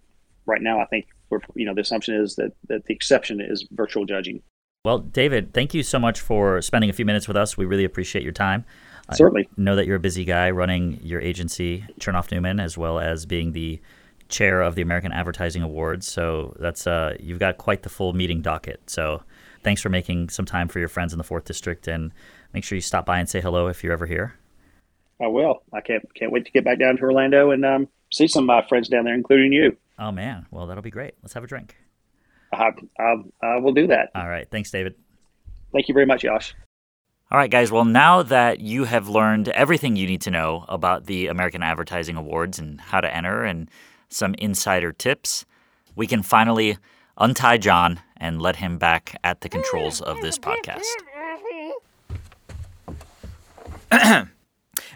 right 0.45 0.61
now, 0.61 0.79
I 0.79 0.85
think 0.87 1.07
we're, 1.33 1.39
you 1.55 1.65
know, 1.65 1.73
the 1.73 1.81
assumption 1.81 2.15
is 2.15 2.35
that, 2.35 2.51
that 2.67 2.85
the 2.85 2.93
exception 2.93 3.41
is 3.41 3.67
virtual 3.71 4.05
judging. 4.05 4.41
Well, 4.85 4.99
David, 4.99 5.53
thank 5.53 5.73
you 5.73 5.83
so 5.83 5.97
much 5.97 6.19
for 6.19 6.61
spending 6.61 6.89
a 6.89 6.93
few 6.93 7.05
minutes 7.05 7.27
with 7.27 7.37
us. 7.37 7.57
We 7.57 7.65
really 7.65 7.85
appreciate 7.85 8.23
your 8.23 8.33
time. 8.33 8.65
Certainly. 9.11 9.49
I 9.49 9.61
know 9.61 9.75
that 9.75 9.85
you're 9.85 9.97
a 9.97 9.99
busy 9.99 10.25
guy 10.25 10.51
running 10.51 10.99
your 11.03 11.21
agency, 11.21 11.85
Chernoff 11.99 12.31
Newman, 12.31 12.59
as 12.59 12.77
well 12.77 12.99
as 12.99 13.25
being 13.25 13.51
the 13.51 13.81
chair 14.29 14.61
of 14.61 14.75
the 14.75 14.81
American 14.81 15.11
Advertising 15.11 15.61
Awards. 15.61 16.07
So 16.07 16.55
that's 16.59 16.87
uh, 16.87 17.15
you've 17.19 17.39
got 17.39 17.57
quite 17.57 17.83
the 17.83 17.89
full 17.89 18.13
meeting 18.13 18.41
docket. 18.41 18.89
So 18.89 19.23
thanks 19.61 19.81
for 19.81 19.89
making 19.89 20.29
some 20.29 20.45
time 20.45 20.67
for 20.67 20.79
your 20.79 20.87
friends 20.87 21.13
in 21.13 21.17
the 21.17 21.23
fourth 21.23 21.45
district, 21.45 21.87
and 21.87 22.11
make 22.53 22.63
sure 22.63 22.75
you 22.75 22.81
stop 22.81 23.05
by 23.05 23.19
and 23.19 23.29
say 23.29 23.41
hello 23.41 23.67
if 23.67 23.83
you're 23.83 23.93
ever 23.93 24.05
here. 24.05 24.35
I 25.21 25.27
will. 25.27 25.63
I 25.71 25.81
can't 25.81 26.03
can't 26.15 26.31
wait 26.31 26.45
to 26.45 26.51
get 26.51 26.65
back 26.65 26.79
down 26.79 26.97
to 26.97 27.03
Orlando 27.03 27.51
and 27.51 27.63
um, 27.65 27.87
see 28.11 28.27
some 28.27 28.43
of 28.43 28.47
my 28.47 28.67
friends 28.67 28.89
down 28.89 29.05
there, 29.05 29.13
including 29.13 29.53
you. 29.53 29.77
Oh 29.99 30.11
man, 30.11 30.45
well 30.51 30.67
that'll 30.67 30.83
be 30.83 30.89
great. 30.89 31.13
Let's 31.21 31.33
have 31.33 31.43
a 31.43 31.47
drink. 31.47 31.75
I, 32.53 32.71
I, 32.99 33.15
I 33.41 33.57
will 33.57 33.73
do 33.73 33.87
that. 33.87 34.11
All 34.15 34.27
right. 34.27 34.47
Thanks, 34.49 34.69
David. 34.71 34.95
Thank 35.71 35.87
you 35.87 35.93
very 35.93 36.05
much, 36.05 36.21
Josh. 36.21 36.53
All 37.31 37.37
right, 37.39 37.49
guys. 37.49 37.71
Well, 37.71 37.85
now 37.85 38.21
that 38.21 38.59
you 38.59 38.83
have 38.83 39.09
learned 39.09 39.49
everything 39.49 39.95
you 39.95 40.05
need 40.05 40.21
to 40.21 40.31
know 40.31 40.65
about 40.69 41.05
the 41.05 41.27
American 41.27 41.63
Advertising 41.63 42.15
Awards 42.15 42.59
and 42.59 42.79
how 42.79 43.01
to 43.01 43.15
enter 43.15 43.43
and 43.43 43.71
some 44.09 44.35
insider 44.35 44.91
tips, 44.91 45.45
we 45.95 46.05
can 46.05 46.21
finally 46.21 46.77
untie 47.17 47.57
John 47.57 47.99
and 48.17 48.39
let 48.39 48.57
him 48.57 48.77
back 48.77 49.19
at 49.23 49.41
the 49.41 49.49
controls 49.49 49.99
of 50.01 50.21
this 50.21 50.37
podcast. 50.37 50.83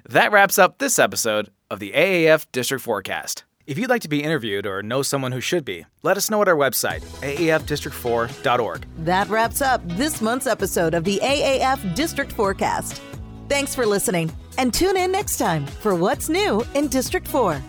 that 0.10 0.32
wraps 0.32 0.60
up 0.60 0.78
this 0.78 1.00
episode 1.00 1.50
of 1.72 1.80
the 1.80 1.92
AAF 1.94 2.46
District 2.52 2.84
Forecast. 2.84 3.44
If 3.68 3.78
you'd 3.78 3.90
like 3.90 4.04
to 4.04 4.08
be 4.08 4.24
interviewed 4.24 4.66
or 4.66 4.82
know 4.82 5.02
someone 5.02 5.34
who 5.34 5.42
should 5.42 5.66
be, 5.66 5.86
let 6.02 6.16
us 6.16 6.30
know 6.30 6.42
at 6.42 6.48
our 6.48 6.56
website, 6.56 7.02
aafdistrict4.org. 7.20 8.86
That 9.00 9.28
wraps 9.28 9.62
up 9.62 9.86
this 9.86 10.22
month's 10.22 10.48
episode 10.48 10.94
of 10.94 11.04
the 11.04 11.20
AAF 11.22 11.94
District 11.94 12.32
Forecast. 12.32 13.02
Thanks 13.50 13.76
for 13.76 13.86
listening, 13.86 14.32
and 14.58 14.74
tune 14.74 14.96
in 14.96 15.12
next 15.12 15.38
time 15.38 15.66
for 15.66 15.96
what's 15.96 16.30
new 16.30 16.66
in 16.76 16.88
District 16.88 17.28
4. 17.28 17.62